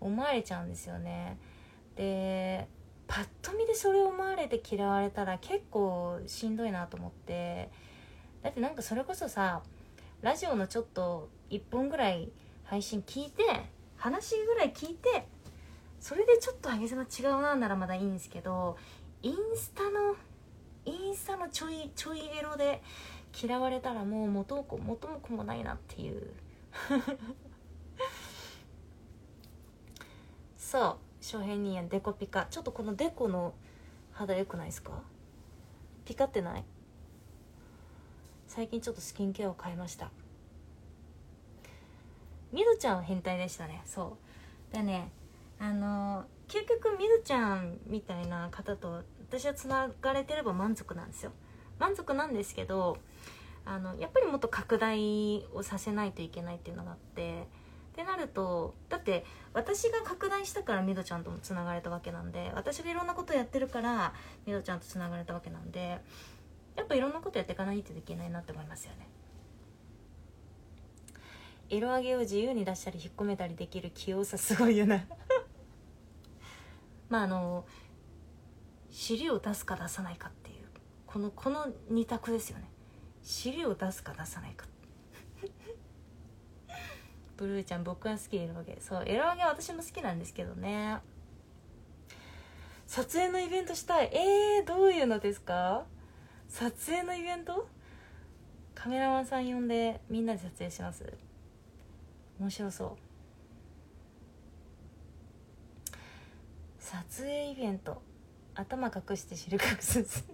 [0.00, 1.36] 思われちゃうんですよね。
[1.94, 2.66] で
[3.06, 7.68] パッと見でそれを思われて嫌われたら結構しんどいなと思って。
[8.42, 9.62] だってなんかそれこそさ
[10.22, 12.30] ラジオのちょっと1本ぐらい
[12.64, 13.42] 配信聞いて
[13.96, 15.26] 話ぐらい聞いて
[15.98, 18.76] それでちょっと上げ妻違うなならまだいいんですけど
[19.22, 20.16] インスタの
[20.84, 22.82] インスタのちょいちょいエロで
[23.42, 26.30] 嫌われたらもう元も子も子もないなっていう。
[30.56, 32.46] そう翔平兄やんデコピカ。
[32.50, 33.54] ちょっとこのデコの
[34.12, 35.02] 肌良くないですか？
[36.04, 36.64] ピカってない？
[38.60, 40.10] 最近ちょっとスキンケアを変えました。
[42.52, 43.80] みずちゃんは変態でしたね。
[43.86, 44.18] そ
[44.70, 44.74] う。
[44.74, 45.10] でね。
[45.58, 51.32] あの究極みずちゃんみたいな方と私はつながれてれば満足なんですよ。
[51.78, 52.98] 満足なんですけど
[53.64, 57.46] あのやっぱりもっと拡大をさせないといけないっていうのがあって
[57.92, 64.12] ってなるとだって私が拡大したからみどちゃんともつながれたわけなんで私がいろんなことやってるから
[64.44, 66.02] みどちゃんとつながれたわけなんで
[66.76, 69.06] やっぱいろんなことやっていかないといけないなって思いますよね。
[71.68, 75.04] 色上げを自由に出したり引っ込めたりできる器用さすごいよな。
[77.08, 77.64] まああの
[78.90, 80.66] 尻を出すか出さないかっていう。
[81.06, 82.68] このこの2択ですよね。
[83.22, 84.66] 尻を出すか出さないか。
[87.36, 90.98] ブルーちゃん僕は好きエロゲそうエロゲは私も好きなんですけどね。
[92.86, 94.10] 撮影のイベントしたい。
[94.12, 95.86] えー、どういうのですか？
[96.50, 97.66] 撮影のイベント？
[98.74, 101.04] カメラマンさん呼んでみんなで撮影します。
[102.40, 102.90] 面白そう。
[106.78, 108.02] 撮影イベント。
[108.54, 110.24] 頭隠して汁隠す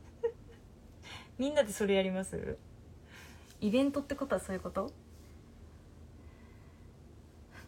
[1.38, 2.56] みんなでそれやります？
[3.60, 4.90] イベントってことはそういうこと？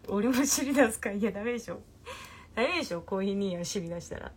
[0.09, 1.81] 俺も尻出すかいやダメでしょ。
[2.55, 3.03] ダメでしょ。
[3.03, 4.33] コーヒー兄やん尻出したら。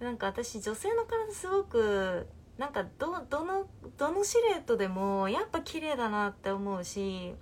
[0.00, 2.26] なんか私女性の体すごく
[2.58, 3.66] なんかどどの
[3.98, 7.34] どのシルエットでもやっぱ綺麗だなって思うし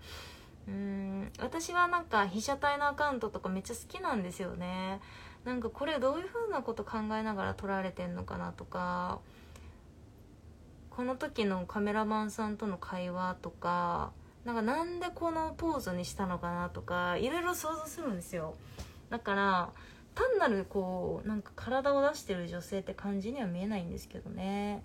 [0.66, 5.00] うん私はなんか被写体のアカウントとかめっちゃ好きなんですよね。
[5.44, 9.20] なんかこれどういうふうなこと考えながら撮られてんのかなとか
[10.88, 14.12] この時のカメラマンさんとの会話とか
[14.46, 18.54] なんかなんでこのポーズにしたのかなとかいろいろ想像するんですよ。
[19.10, 19.70] だから
[20.14, 24.82] 単なるこうなんか体を出してる女性って感じには見えないんですけどね。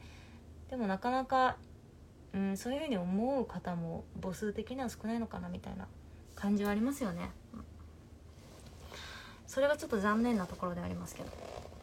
[0.69, 1.57] でもなかなか、
[2.33, 5.87] うん、そういうふうに思う方も母数的には少ないのかなみたいな
[6.35, 7.31] 感じはありますよね。
[9.47, 11.29] それがちょっと残念なところでありますけど。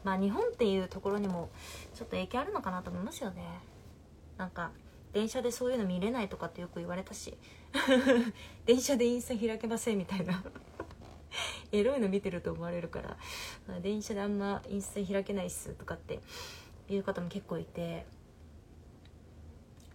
[0.04, 1.50] まあ日本っていうところにも
[1.94, 3.42] ちょっと影響あるのかなと思いますよね。
[4.38, 4.70] なんか
[5.12, 7.36] 電車でそういうの見れないとかってよく言われたし。
[8.66, 10.42] 電車でインスタ開けませんみたいな。
[11.72, 13.80] エロいの見てると思われるから。
[13.80, 16.20] 電車であんまインスタ開けないっすとかって
[16.88, 18.06] いう方も結構いて。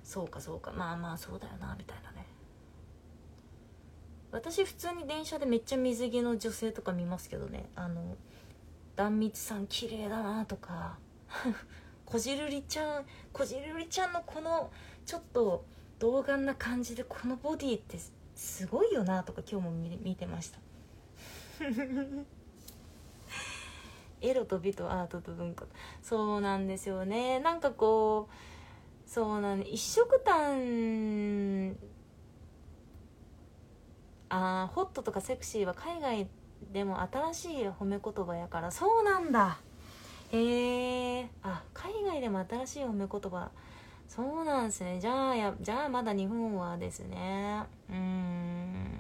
[0.04, 0.72] そうかそうか。
[0.72, 2.26] まあまあそうだよなみたいなね。
[4.32, 7.70] 私普通に電車でめっちゃ水着の女性とか見ますけどね。
[7.76, 8.16] あの
[8.96, 10.98] 壇蜜さん綺麗だなとか。
[12.06, 14.70] こじるりちゃんこじるりちゃんのこの
[15.06, 15.64] ちょっと
[15.98, 17.98] 童顔な感じでこのボディって
[18.36, 20.60] すごいよなとか今日も見てました。
[24.22, 25.66] エロと美とアートと文化。
[26.02, 27.40] そうなんですよね。
[27.40, 31.76] なんかこうそうなん一色単
[34.30, 36.28] あホットとかセクシーは海外
[36.72, 38.72] でも新しい褒め言葉やから。
[38.72, 39.60] そうなんだ。
[40.32, 43.52] へえあ海外でも新しい褒め言葉。
[44.08, 45.00] そうなんですね。
[45.00, 47.64] じゃあやじゃあまだ日本はですね。
[47.90, 48.91] うん。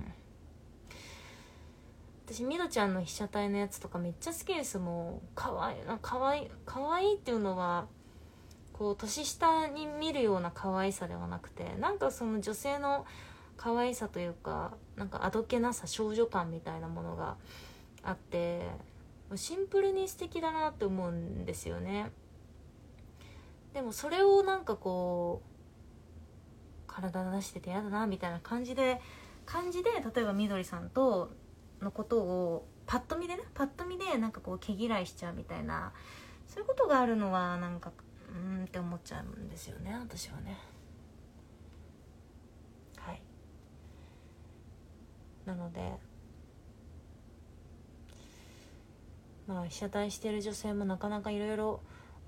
[2.31, 5.35] 私みどちゃんの被写体のやつとかめっちゃ好きですもう。
[5.35, 7.87] かわいいかわいいかわいいっていうのは
[8.71, 13.05] こう年下に見るような可愛さではなくてなんかその女性の
[13.57, 17.35] 可愛さというかなんかあどけなさ少女感みたいなものが
[18.01, 18.61] あって
[19.35, 22.11] シンプルに素敵だなって思うんですよね。
[23.73, 29.01] でもそれをなんかこう体出してて嫌だなみたいな感じで
[29.45, 31.31] 感じで例えばみどりさんと
[31.81, 35.93] のことをパッと見でねパッと見でなんかこう毛嫌いしちゃうみたいな
[36.47, 37.91] そういうことがあるのはなんか
[38.33, 40.57] うんって思っちゃうんですよね私はね。
[42.97, 43.21] はい。
[45.45, 45.93] なので
[49.47, 51.81] まあ被写体してる女性もなかなかいろいろ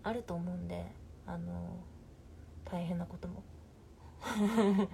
[0.04, 0.86] あると思うんで
[1.26, 1.80] あの
[2.66, 3.43] 大変なことも。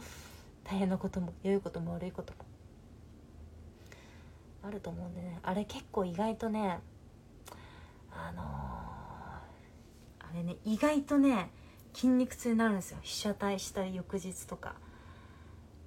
[0.64, 2.49] 大変なことも良いことも悪いことも。
[4.64, 5.40] あると思うんでね。
[5.44, 6.80] あれ結構意外とね
[8.12, 8.46] あのー、
[10.32, 11.50] あれね意外とね
[11.94, 12.98] 筋肉痛になるんですよ。
[13.02, 14.76] 被写体した翌日とか。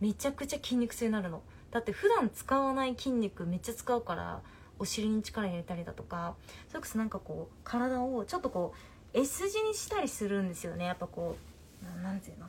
[0.01, 1.43] めちゃくちゃ筋肉痛になるの。
[1.71, 4.41] だって普段使わない筋肉めっちゃ使うから
[4.79, 6.35] お尻に力入れたりだとか。
[6.69, 8.75] それこそなんかこう体をちょっとこ
[9.15, 10.87] う S 字にしたりするんですよね。
[10.87, 11.37] やっぱこ
[11.83, 12.47] うなんていうの？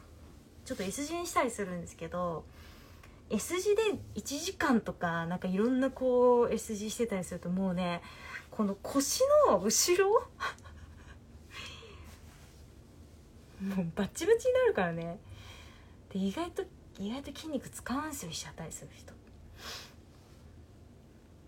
[0.65, 2.45] ちょっと S 字にしたりするんですけど
[3.29, 3.81] S 字で
[4.15, 8.01] 1時間とかなんかいろんなこう S 字してたりするともうね
[8.51, 10.11] この腰の後ろ？
[13.63, 15.19] もうバッチバチになるからね。
[16.11, 16.63] で意外と
[16.99, 19.13] 意外と筋肉使うんですよ被写体する人。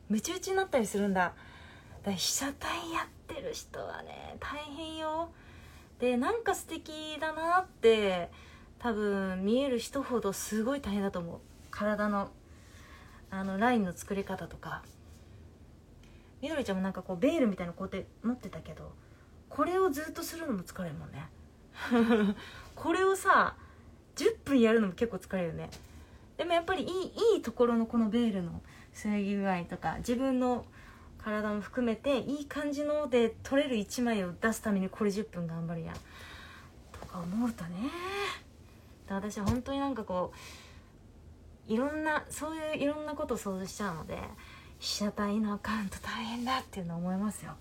[0.10, 1.22] ムチ打ちになったりするんだ。
[1.22, 1.36] だか
[2.06, 5.30] ら被写体やってる人はね大変よ。
[6.00, 8.30] でなんか素敵だなって
[8.80, 11.40] 多分見える人ほどすごい大変だと思う。
[11.76, 12.32] 体の
[13.30, 14.82] あのラインの作り方とか。
[16.42, 18.92] みどりちゃんもなんかこうベールみたいなこうやって持ってたけど
[19.50, 21.28] これをずっとするのも疲れるもんね。
[22.76, 23.56] これをさ
[24.16, 25.72] 10分やるのも結構疲れるよね。
[26.38, 28.62] でもやっぱりいいいいところのこのベールの
[28.94, 30.66] つぎ具合とか自分の
[31.18, 35.96] 体も含めていい感じので撮れる1枚を出すためにこれ10分頑張るやん。
[36.92, 37.90] とか思うとね。
[39.08, 40.38] 私は本当になんかこう
[41.68, 44.20] いろんなそういういろんなことを想像しちゃうので
[44.80, 47.55] 被写体のアカウント大変だっていうの思いますよ。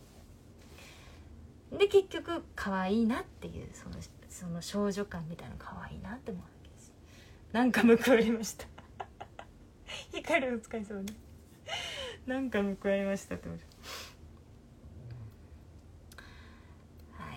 [1.73, 3.97] で結局可愛いなっていうその
[4.29, 6.93] その少女感みたいなの可愛いなって思うわけです。
[7.53, 8.67] なんか報われました。
[10.13, 11.17] 光の使いそうに
[12.27, 13.61] なんか報われましたって思う。
[17.13, 17.35] は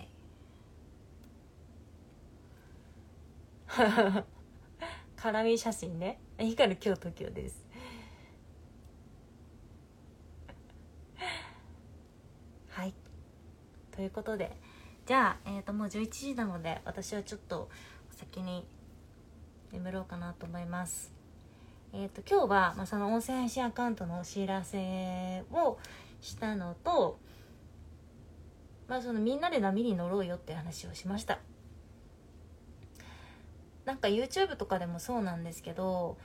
[4.18, 4.24] い。
[5.18, 6.20] 絡み写真ね。
[6.46, 7.66] 光る今日東京です。
[12.70, 12.94] はい。
[13.92, 14.56] ということで
[15.08, 17.70] じゃあ、えー、ともう11時なので私はちょっと
[18.12, 18.68] 先に
[19.72, 21.12] 眠ろうかなと思います。
[21.92, 25.80] えっ、ー、と今日は、まあ、その音声配信アカウントのお知らせを
[26.22, 27.18] したのと
[28.88, 31.40] まあそのみんなで波に乗ろうよって話をしました。
[33.88, 36.18] なんか YouTube とかでもそうなんですけど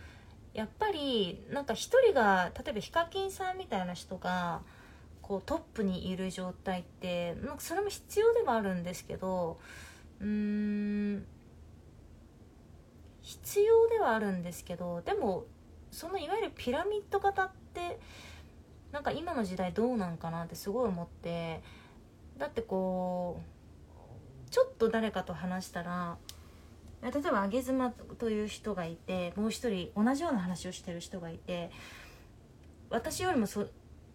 [0.52, 4.62] やっぱりなんか一人が例えばヒカキンさんみたいな人が
[5.22, 9.60] こうトップにいる状態ってなんかそれも必要ではあるんですけど
[10.20, 11.24] うーん
[13.20, 15.44] 必要ではあるんですけどでも
[15.92, 18.00] そのいわゆるピラミッド型って
[18.90, 21.62] なんか今の時代どうなんかなってすごい思って
[22.38, 26.18] だってこうちょっと誰かと話したら
[27.02, 31.70] 例えば上妻という人がいてもう一人同じような話をしてる人がいて
[32.90, 33.66] 私よりもそ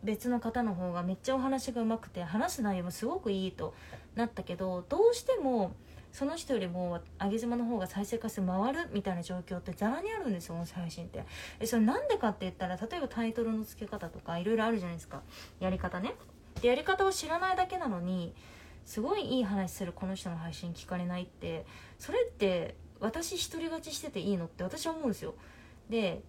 [0.04, 3.74] 別の方の方がめっちゃお話がうまくて話す内容もすごくいいと
[4.16, 5.76] なったけどどうしても
[6.14, 11.24] その人よりも上げ妻の方が再生回数回るみたいな状況ってざらにあるんですよ音声配信って。
[11.60, 15.22] えそれなんでかって言ったら例えばタイトルの付け方とかいろいろあるじゃないですか。
[15.60, 16.16] やり方ね。
[16.62, 18.34] でやり方を知らないだけなのに
[18.88, 21.66] すごいいい話するこの人の配信聞かれないって
[22.00, 25.36] それって私一人勝ちしてていいのって私は思うんですよ。
[25.90, 26.24] で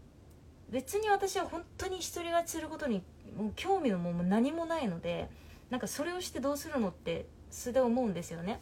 [0.68, 3.02] 別に私は本当に一人勝ちすることに
[3.36, 5.30] もう興味のも何もないので
[5.70, 8.60] なんかそれをしてどうするのって素で思うんですよね。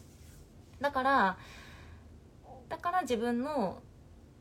[0.79, 1.37] だから
[2.69, 3.81] だから自分の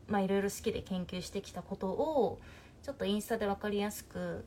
[0.07, 2.39] まあいろいろ好きで研究してきたことを
[2.83, 4.45] ちょっとインスタで分かりやすく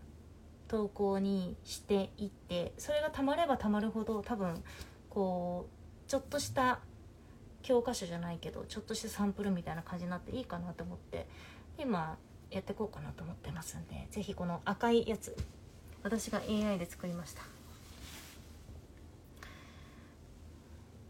[0.67, 4.63] 投稿にしていってそれがたまればたまるほど多分
[5.09, 5.67] こ
[6.07, 6.79] うちょっとした
[7.61, 11.27] 教科書じゃないけどちょっとしたサンプルみたいな感じになっていいかなと思って
[11.77, 12.17] 今
[12.51, 15.35] やっていこうかなと思ってますんで是非この赤いやつ
[16.03, 17.41] 私が AI で作りました。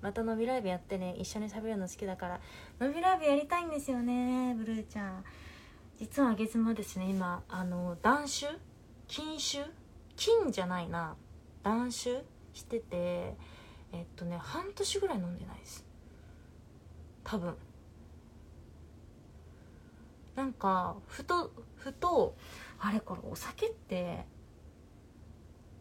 [0.02, 2.40] また伸びライブやってね一緒に喋るの好きだから。
[2.80, 5.24] 伸びライブやりたいんですよねブルーちゃん。
[6.00, 8.48] 実はあげ妻ですね今あの断酒？
[9.08, 9.66] 禁酒？
[10.16, 11.16] 金じゃないな。
[11.64, 12.24] 断酒
[12.54, 13.36] してて
[13.92, 15.86] えっとね半年ぐらい飲んでないです。
[17.24, 17.56] 多分。
[20.36, 22.36] なんかふとふと
[22.80, 24.26] あれこれお酒って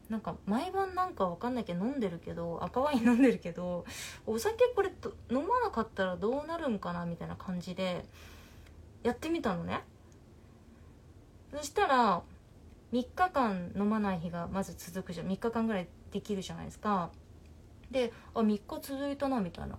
[0.09, 3.85] なんか毎晩なんかわかんないけど飲んでるけど赤ワイン飲んでるけど
[4.27, 4.91] お酒これ
[5.31, 8.05] 飲まなかったらどうなるんかなみたいな感じで
[9.03, 9.83] やってみたのね。
[11.55, 12.23] そしたら
[12.93, 15.29] 3日間飲まない日がまず続くじゃん。
[15.29, 17.11] 3日間ぐらいできるじゃないですか。
[17.91, 19.79] であ3日続いたなみたいな。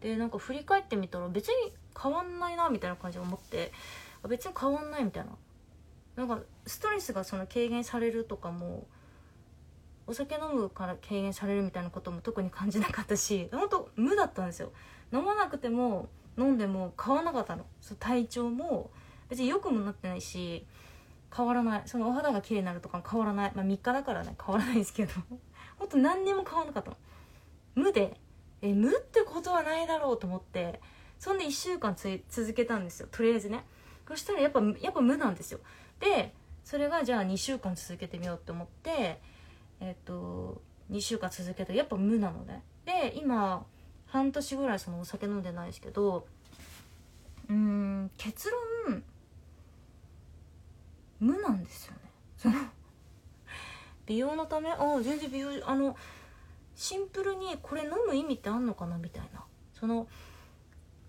[0.00, 3.72] でなんか振り返ってみたら別に変わんないなみたいな感じで思って
[4.28, 5.30] 別に変わんないみたいな。
[6.16, 8.86] なんかストレスがその軽減されるとかも
[10.06, 14.72] お酒飲むから軽減されるみたいなことも特に感じなかったし本当無だったんですよ。
[15.12, 17.64] 飲まなくても飲んでも変わらなかったの。
[17.80, 18.90] そう体調も
[19.28, 20.66] 別に良くもなってないし
[21.34, 21.82] 変わらない。
[21.86, 23.52] そのお肌が綺麗になるとか変わらない。
[23.54, 25.12] まあ3日だからね変わらないですけど。
[25.78, 26.96] ほんと何にも変わらなかったの。
[27.74, 28.16] 無で。
[28.60, 30.80] え無ってことはないだろうと思って。
[31.18, 33.08] そんで1週間つ続けたんですよ。
[33.10, 33.64] とりあえずね。
[34.08, 35.60] そしたらやっぱやっぱ無なんですよ。
[36.00, 39.20] でそれがじゃあ2週間続けてみようって思って
[39.80, 40.60] えっ、と
[40.90, 42.62] 2週間続けてやっぱ無なのね。
[42.84, 43.64] で今
[44.06, 46.26] 半年ぐらいそのお酒飲んでないですけど
[47.48, 48.50] うーん結
[48.86, 49.02] 論
[51.20, 51.98] 無なんですよね。
[52.36, 52.54] その
[54.06, 55.96] 美容のためああ全然美容あの
[56.74, 59.44] シンプルにこれ飲む意味ってあんのかなみたいな。
[59.72, 60.06] その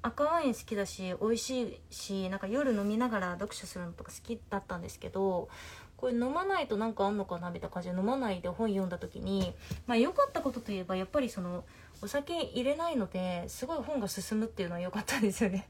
[0.01, 5.47] 赤ワイン好きだし美味しいしなんか夜飲みながら読書するのとか好きだったんですけど
[5.95, 9.53] これ飲まないとなんかあんのかなみたいな感じで飲まないで本読んだ時に
[9.88, 11.64] まあ良かったことといえばやっぱりその
[12.01, 15.70] お酒入れないのですごい本が進むっていうのは良かったんですよね。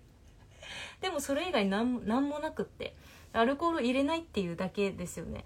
[1.02, 2.96] でもそれ以外何何もなくって
[3.34, 5.46] アルコール入れないっていうだけですよね。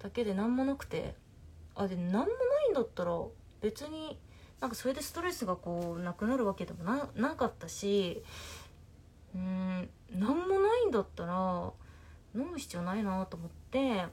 [0.00, 1.14] だけで何もなくて
[1.76, 2.26] あで何もな
[2.66, 3.12] いんだったら
[3.64, 4.18] 別に
[4.60, 8.22] なんかそれでストレスがこうなくなるわけでもななかったし
[9.34, 11.72] うん何もないんだったら
[12.34, 14.04] 飲む必要ないなと思って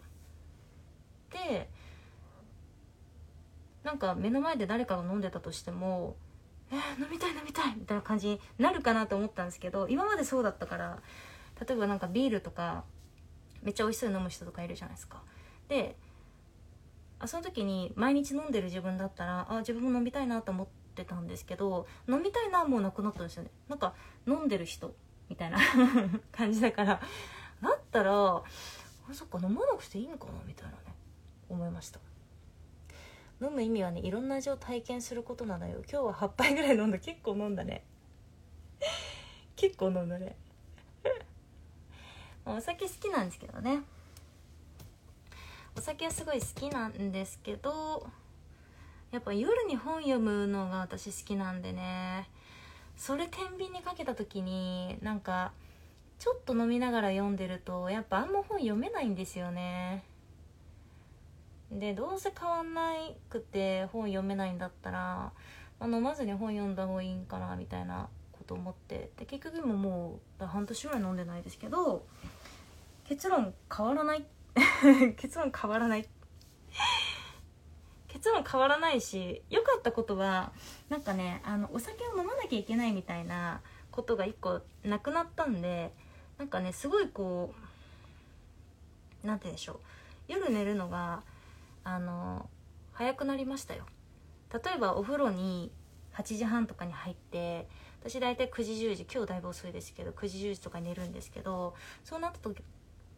[1.31, 1.69] で
[3.83, 6.15] なんか目の前で誰かが飲んでたとしても
[6.71, 10.99] 「えー、飲みたい飲みたい」みたいな感じになるかなと思ったんですけど今までそうだったから
[11.59, 12.85] 例えばなんかビールとか
[13.63, 15.21] めっちゃ美味しそうに飲む人とかいるじゃないですか。
[15.67, 15.97] で
[17.21, 23.51] あその時に毎日飲んでる自分だったらあ自分も飲みたいなと思ってたんですけど飲みたいなもうなくなったんですよね。
[23.69, 23.93] なんか
[24.27, 24.93] 飲んでる人
[25.29, 25.59] みたいな
[26.33, 27.01] 感じだから
[27.61, 28.43] だったらあ
[29.13, 30.77] そっか飲まなくていいのかなみたいなね
[31.47, 31.99] 思いました。
[33.39, 35.81] 飲む意味はねいろんな味を体験することなのよ。
[35.89, 36.99] 今日は8杯ぐらい飲んだ。
[36.99, 37.83] 結構飲んだね。
[39.55, 40.35] 結構飲んだね。
[42.45, 43.83] お酒好きなんですけどね。
[45.77, 48.07] お酒はすごい好きなんですけど
[49.11, 52.29] やっぱ夜に本読むのが私好きなんでね。
[52.95, 55.53] それ天秤にかけた時になんか
[56.19, 60.03] ちょっと飲みながら読んでるとやっぱあんま本読めないんですよね。
[61.71, 65.31] でどうせ変わんないくて本読めないんだったら、
[65.79, 69.09] あ、飲まずに本読んだ方がいいんかなみたいなこと思って。
[69.17, 72.05] で結局ももう半年ぐらい飲んでないですけど
[73.05, 74.40] 結論変わらないって
[75.17, 76.07] 結論変わらない。
[78.07, 80.51] 結論変わらないし良かったことは
[80.89, 85.91] なんかねあのお酒を飲まなきゃいけないみたいなことが一個なくなったんで
[86.37, 87.53] なんかねすごいこ
[89.23, 89.79] う何て言うんでしょう。
[90.27, 91.23] 夜寝るのが
[91.83, 92.49] あの
[92.93, 93.85] 早くなりましたよ。
[94.53, 95.71] 例えばお風呂に
[96.13, 97.67] 8時半とかに入って
[98.01, 102.61] 私大体9時10時今日だいぶ遅いですけど9時10時とか寝るんですけどそうなった時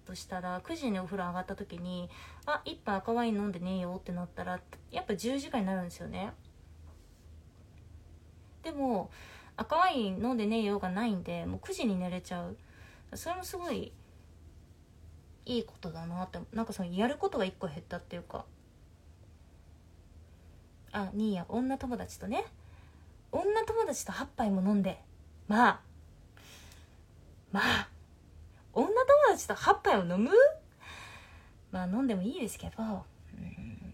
[0.05, 2.09] としたら9時にお風呂上がった時に
[2.45, 4.59] あ一杯赤ワイン飲んでねえよってなったら
[4.91, 6.33] やっぱ10時間になるんですよね。
[8.63, 9.09] でも
[9.55, 12.57] 赤ワイン飲んでねえよがないんでもう9時に寝れちゃう。
[13.15, 13.91] それもすごい
[15.45, 18.45] いいことだなってなんかそのやることが1個減ったっていうか。
[20.91, 22.45] あニーヤ女友達とね。
[23.31, 25.01] 女友達と8杯も飲んで。
[25.47, 25.79] まあ。
[27.51, 27.92] まあ。
[28.73, 28.95] 女友
[29.31, 30.31] 達と8杯を飲む？
[31.71, 33.93] まあ飲んでもいいですけど、うん。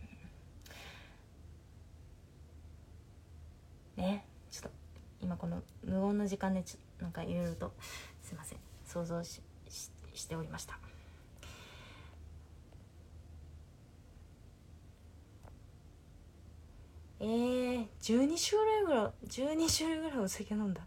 [3.97, 4.25] ね。
[4.49, 4.69] ちょっと
[5.21, 7.73] 今この無言の時間でちょなんかいろいろと
[8.21, 8.59] すいません。
[8.85, 9.41] 想像し
[10.13, 10.79] しておりました。
[17.21, 20.81] えー、12種類ぐらい12種類ぐらいお酒飲んだ。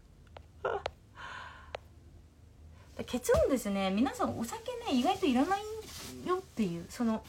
[3.05, 3.89] 結論ですね。
[3.89, 5.61] 皆さんお酒ね意外といらない
[6.27, 7.23] よっていうその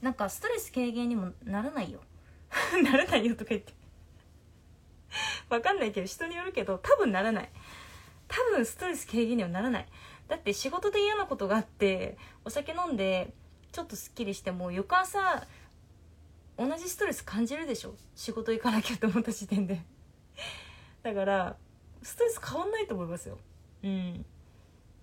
[0.00, 2.00] なんかストレス軽減にもならないよ。
[2.82, 3.74] ならないよとか言って。
[5.50, 7.50] わかんないけど人によるけど多分ならない。
[8.28, 9.86] 多分ストレス軽減にはならない。
[10.28, 13.32] だって仕事で嫌なことがあってお酒飲んで
[13.72, 15.46] ちょっとすっきりしても翌朝
[16.58, 17.94] 同じストレス感じるでしょ。
[18.14, 19.80] 仕事行かなきゃと思った時点で。
[21.02, 21.56] だから
[22.02, 23.38] ストレス変わんないと思いますよ。
[23.82, 24.24] うん。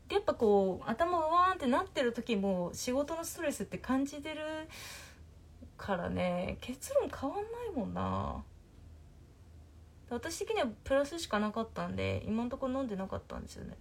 [0.10, 4.42] やっぱこう頭がわーんってなってる時も仕事のストレスって感じてる
[5.78, 6.58] からね。
[6.62, 8.44] 結論変わんないもんな。
[10.10, 13.76] 私的にはプラスしかなかったんで今んところ飲んでなかったんですよね。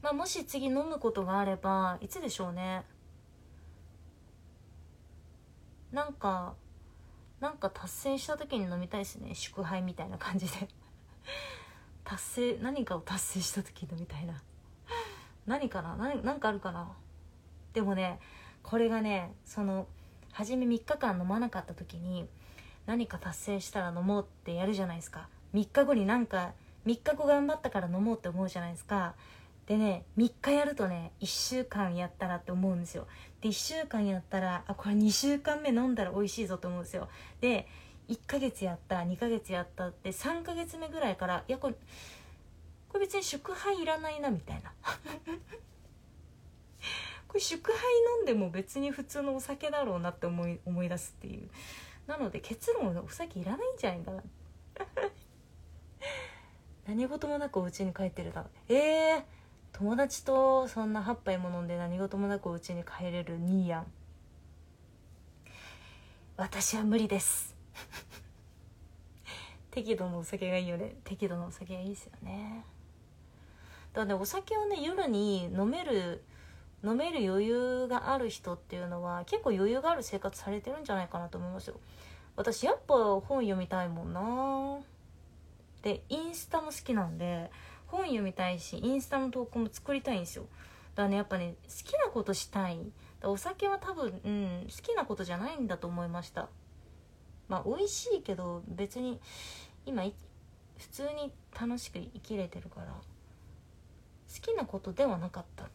[0.00, 2.84] まあもし次飲むことがあればいつでしょうね。
[5.90, 6.54] なんか
[7.40, 9.34] なんか達成した時に飲みたいですね。
[9.34, 10.68] 祝杯みたいな感じで。
[12.04, 14.42] 達成何かを達成した時飲みたいな。
[15.46, 15.96] 何かな？
[15.96, 16.92] 何何かあるかな？
[17.72, 18.20] でもね
[18.62, 19.86] これがねその
[20.32, 22.28] 初め3日間飲まなかった時に
[22.86, 25.28] 何か達成したら飲もうってやるじゃないですか。
[25.54, 26.52] 3日後になんか
[26.86, 29.14] 3日後頑張ったから飲もうって思うじゃないですか。
[29.66, 33.06] でね3日やるとね1週間やったらって思うんですよ。
[33.40, 37.08] で1週間やったらあこれ2週間目飲んだら美味しいぞと思うんですよ。
[37.40, 37.68] で
[38.12, 41.74] 1ヶ月やった2ヶ月やったって3ヶ月目ぐらいからいやこれ
[42.88, 44.70] これ別に祝杯いらないなみたいな。
[47.26, 47.80] これ祝杯
[48.18, 51.48] 飲んでも別に普通のお酒だろうなって思い思い出すっていう。
[52.06, 54.22] なので結論お酒いらないんじゃないかな。
[56.86, 59.24] 何事もなくお家に帰ってるだええー、
[59.72, 63.86] 友達とそんな8杯も飲んで何事もなくお家に帰れるニーヤン
[66.36, 67.51] 私は無理です。
[69.70, 70.96] 適度のお酒がいいよね。
[71.04, 72.64] 適度のお酒がいいですよね。
[73.92, 76.24] だからねお酒をね夜に飲める
[76.84, 81.78] 飲める余裕がある人っていうのは結構余裕がある生活されてるんじゃないかなと思いますよ。
[82.34, 84.78] 私やっぱ本読みたいもんな。
[85.82, 87.50] でインスタも好きなんで
[87.86, 90.44] 本読みたいしインスタの投稿も作りたいんですよ。
[90.94, 92.78] だからねやっぱね好きなことしたい。
[93.24, 96.48] お酒は多分、うん、好きなことじゃないんだと思いました。
[97.52, 99.20] まあ美味しいけど別に
[99.84, 100.10] 今普
[100.90, 101.30] 通に
[101.60, 105.68] 楽しく生きれてるから好きなことではなかった。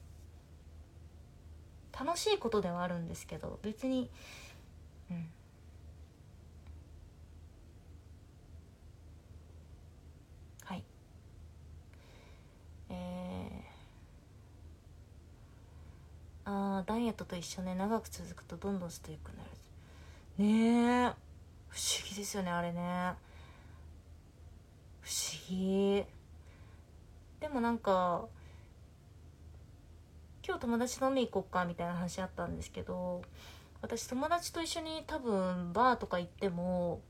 [2.04, 4.10] 楽しいことではあるんですけど別に
[5.12, 5.30] うん。
[16.50, 17.76] あダイエットと一緒ね。
[17.76, 19.50] 長く続くとどんどんストイックになる。
[20.38, 21.27] ねえ。
[21.70, 23.14] 不思議ですよねあれね。
[25.02, 26.06] 不思議。
[27.40, 28.26] でもなんか
[30.46, 33.22] 今日友達飲み行こっかみたいな話あったんですけど
[33.82, 37.02] 私友達と一緒に多分バーとか行っても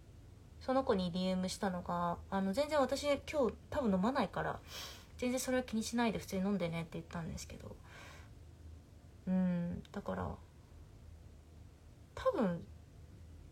[0.60, 4.60] その子に DM したのがあの全然私今日多分飲まないから
[5.18, 7.76] 全然それは気にしないで普通に飲んでねって言ったんですけど。
[9.28, 10.30] うんだから
[12.16, 12.64] 多分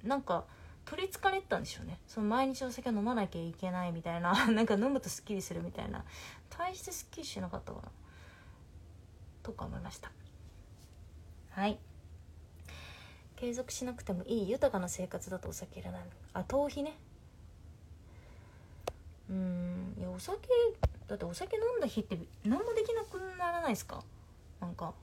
[0.04, 0.46] なんか
[0.86, 2.00] 取りつかれたんでしょうね。
[2.08, 4.34] その毎日お酒飲まなきゃいけないみたいな。
[4.52, 6.06] なんか飲むとすっきりするみたいな。
[6.50, 7.92] 大してすっきりしなかったかな。
[9.42, 10.12] とか思いました。
[11.52, 11.80] はい。
[13.36, 16.98] 継続しなくてもいい豊かな生活だとお酒いらないあ頭皮ね。
[19.30, 19.96] うん。
[20.00, 20.48] いやお酒
[21.08, 24.04] だってお酒飲んだ日って何もできなくならないですか？
[24.62, 24.94] なんか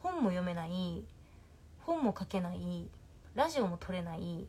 [0.00, 1.04] 本も読めない。
[1.80, 2.88] 本も書けない。
[3.34, 4.48] ラジオも撮れない、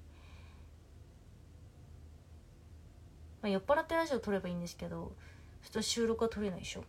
[3.41, 5.13] まあ、酔っ払ってラジオ撮ればいいんですけど
[5.61, 6.83] 普通収録は撮れないでしょ。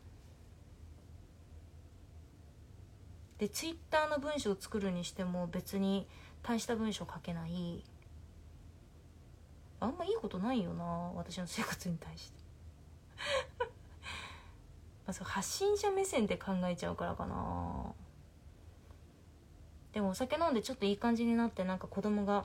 [3.39, 6.07] でツイッターの文章を作るにしても別に
[6.43, 7.83] 大した文章書けない。
[9.81, 10.85] あんまいいことないよな
[11.15, 12.39] 私の生活に対して。
[15.07, 17.95] まあそう発信者目線で考えちゃうからかな。
[19.93, 22.45] でもお酒飲んでちょっといい感じになってなんか子供が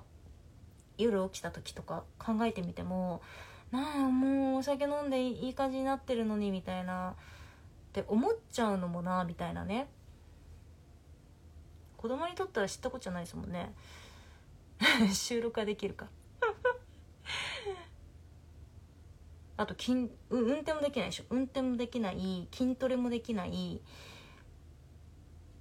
[0.98, 3.22] 夜起きた時とか考えてみても
[3.72, 7.14] なあもうお酒飲んでいい感じになってるのにみたいなっ
[7.94, 9.88] て思っちゃうのもなみたいなね。
[11.98, 13.74] 子供にとったら知ったことじゃないですもんね。
[15.14, 16.08] 収録はできるか。
[19.58, 21.24] あと筋運転もできないでしょ。
[21.30, 23.82] 運転もできない筋トレもできない。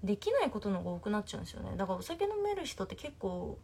[0.03, 1.77] できないことの方が多くなっちゃうんですよね。
[1.77, 3.59] だからお酒飲める人って結構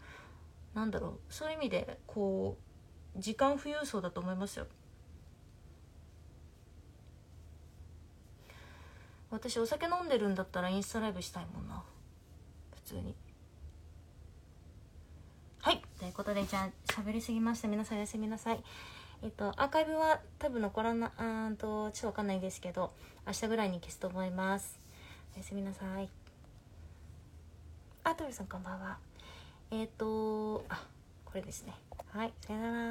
[0.73, 1.21] なんだろう。
[1.29, 2.70] そういう意味でこう
[3.17, 4.67] 時間富裕層だと思いますよ。
[9.31, 11.83] 私お酒飲んでるんだったらインスタライブしたいもんな。
[12.75, 13.15] 普通に。
[15.61, 15.83] はい。
[15.99, 17.69] ということでじゃあ喋りすぎました。
[17.69, 18.61] 皆さんおやすみなさい。
[19.23, 22.93] えっとアーカイブは多分残らなうんとちょっとわかんないですけど
[23.27, 24.81] 明日ぐらいに消すと思います。
[25.35, 26.09] おやすみなさい。
[28.03, 28.99] あ、トルさんこんばんは。
[29.71, 30.83] えっ、と、あ、
[31.25, 31.75] これですね。
[32.07, 32.91] はい、さよなら。